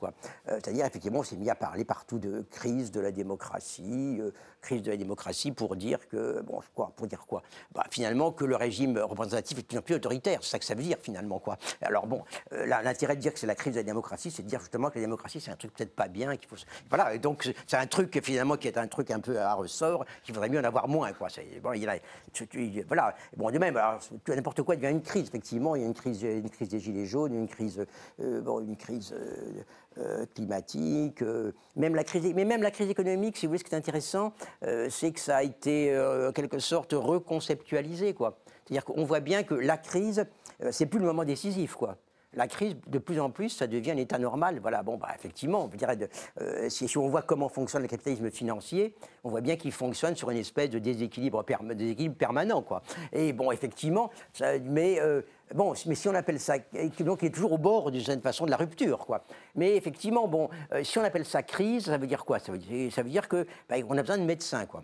[0.46, 4.20] C'est-à-dire, effectivement, on s'est mis à parler partout de crise de la démocratie,
[4.62, 7.44] crise de la démocratie pour dire que, bon, quoi, pour dire quoi?
[7.74, 10.40] Bah, Finalement, que le régime représentatif est de plus en plus autoritaire.
[10.42, 11.58] C'est ça que ça veut dire, finalement, quoi.
[11.82, 14.60] Alors, bon, l'intérêt de dire que c'est la crise de la démocratie, c'est de dire
[14.60, 16.56] justement que la démocratie, c'est un truc peut-être pas bien, qu'il faut...
[16.90, 20.06] Voilà, et donc, c'est un truc, finalement, qui est un truc un peu à ressort,
[20.24, 21.28] qu'il faudrait mieux en avoir moins, quoi.
[21.62, 21.98] Bon, il a,
[22.88, 23.16] voilà.
[23.36, 23.80] Bon, de même,
[24.28, 25.76] n'importe quoi devient une crise, effectivement.
[25.76, 27.86] Il y a une crise, une crise des gilets jaunes, une crise,
[28.20, 29.64] euh, bon, une crise euh, euh,
[30.36, 31.24] climatique,
[31.76, 34.34] même la crise, mais même la crise économique, si vous voulez, ce qui est intéressant,
[34.90, 38.38] c'est que ça a été en quelque sorte reconceptualisé, quoi.
[38.66, 40.26] C'est-à-dire qu'on voit bien que la crise,
[40.72, 41.98] c'est plus le moment décisif, quoi
[42.38, 44.60] la crise, de plus en plus, ça devient un état normal.
[44.62, 46.08] Voilà, bon, bah, effectivement, on dirait de,
[46.70, 50.38] si, on voit comment fonctionne le capitalisme financier, on voit bien qu'il fonctionne sur une
[50.38, 52.84] espèce de déséquilibre, permanent, quoi.
[53.12, 55.00] Et bon, effectivement, ça, mais
[55.54, 56.58] Bon, mais si on appelle ça,
[57.00, 59.24] donc il est toujours au bord d'une certaine façon de la rupture, quoi.
[59.56, 62.40] Mais effectivement, bon, euh, si on appelle ça crise, ça veut dire quoi?
[62.40, 64.84] Ça veut dire, ça que bah, on a besoin de médecins, quoi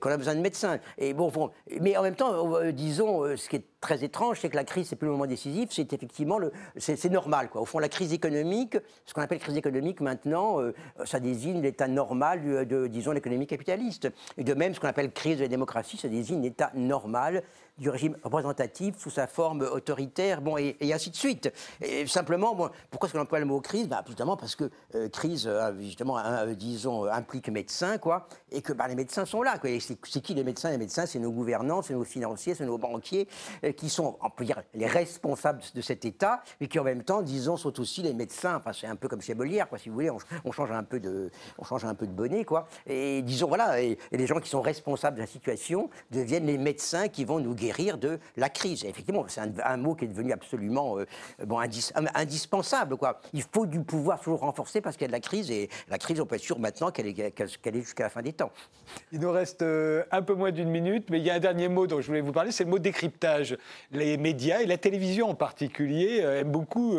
[0.00, 0.78] qu'on a besoin de médecins.
[0.98, 1.32] Et bon,
[1.80, 4.64] mais en même temps, euh, disons, euh, ce qui est très étrange, c'est que la
[4.64, 7.62] crise, c'est plus le moment décisif, c'est effectivement le, c'est, normal, quoi.
[7.62, 10.58] Au fond, la crise économique, ce qu'on appelle crise économique maintenant,
[11.04, 14.08] ça désigne l'état normal de, disons, l'économie capitaliste.
[14.36, 17.42] Et de même, ce qu'on appelle crise de la démocratie, ça désigne l'état normal
[17.78, 21.52] du régime représentatif sous sa forme autoritaire, bon, et, ainsi de suite.
[21.80, 23.88] Et simplement, bon, pourquoi est-ce qu'on emploie le mot crise?
[23.88, 28.72] Bah, Justement parce que euh, crise, euh, justement, euh, disons, implique médecins, quoi, et que
[28.72, 29.58] bah, les médecins sont là.
[29.62, 30.70] C'est qui les médecins?
[30.70, 33.28] Les médecins, c'est nos gouvernants, c'est nos financiers, c'est nos banquiers,
[33.76, 37.22] qui sont, on peut dire, les responsables de cet État, mais qui en même temps,
[37.22, 38.56] disons, sont aussi les médecins.
[38.56, 41.00] Enfin, c'est un peu comme chez Molière, quoi, si vous voulez, on, change un peu
[41.00, 42.66] de, on change un peu de bonnet, quoi.
[42.86, 47.08] Et disons, voilà, et les gens qui sont responsables de la situation deviennent les médecins
[47.08, 48.84] qui vont nous guérir rire de la crise.
[48.84, 51.06] effectivement, c'est un, mot qui est devenu absolument euh,
[51.44, 51.58] bon,
[52.14, 52.96] indispensable.
[52.96, 53.20] Quoi.
[53.32, 55.98] Il faut du pouvoir toujours renforcer parce qu'il y a de la crise et la
[55.98, 58.50] crise, on peut être sûr maintenant qu'elle est, qu'elle, est jusqu'à la fin des temps.
[59.12, 61.68] Il nous reste euh, un peu moins d'une minute, mais il y a un dernier
[61.68, 63.56] mot dont je voulais vous parler, c'est le mot décryptage.
[63.92, 66.96] Les médias et la télévision en particulier euh, aiment beaucoup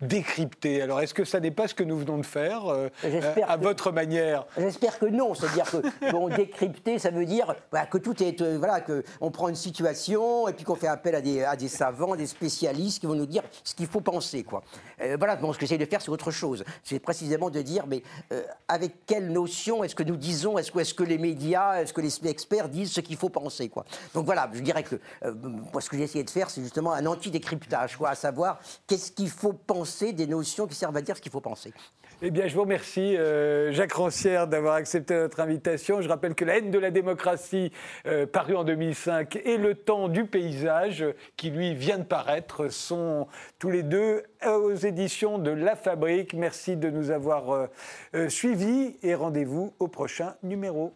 [0.00, 0.82] décrypter.
[0.82, 2.62] Alors est-ce que ça n'est pas ce que nous venons de faire
[3.46, 4.46] à votre manière?
[4.58, 5.34] J'espère que non.
[5.34, 9.48] C'est-à-dire que bon, décrypter, ça veut dire bah, que tout est voilà que on prend
[9.48, 10.09] une situation
[10.48, 13.74] et puis qu'on fait appel à des, savants, des spécialistes qui vont nous dire ce
[13.74, 14.42] qu'il faut penser.
[14.42, 14.62] Quoi.
[15.00, 16.64] Euh, voilà, ce que j'essaie de faire, c'est autre chose.
[16.82, 18.02] C'est précisément de dire, mais
[18.32, 22.26] euh, avec quelle notion est-ce que nous disons, est-ce que, les médias, est-ce que les
[22.26, 23.84] experts disent ce qu'il faut penser quoi.
[24.14, 25.34] Donc voilà, je dirais que euh,
[25.80, 29.52] ce que j'ai essayé de faire, c'est justement un anti-décryptage, à savoir qu'est-ce qu'il faut
[29.52, 31.72] penser des notions qui servent à dire ce qu'il faut penser.
[32.22, 33.16] Eh bien, je vous remercie,
[33.70, 36.02] Jacques Rancière, d'avoir accepté notre invitation.
[36.02, 37.72] Je rappelle que La haine de la démocratie,
[38.32, 41.06] paru en 2005, et Le temps du paysage
[41.38, 43.26] qui lui vient de paraître sont
[43.58, 46.34] tous les deux aux éditions de La Fabrique.
[46.34, 47.66] Merci de nous avoir euh,
[48.14, 50.92] euh, suivis et rendez-vous au prochain numéro.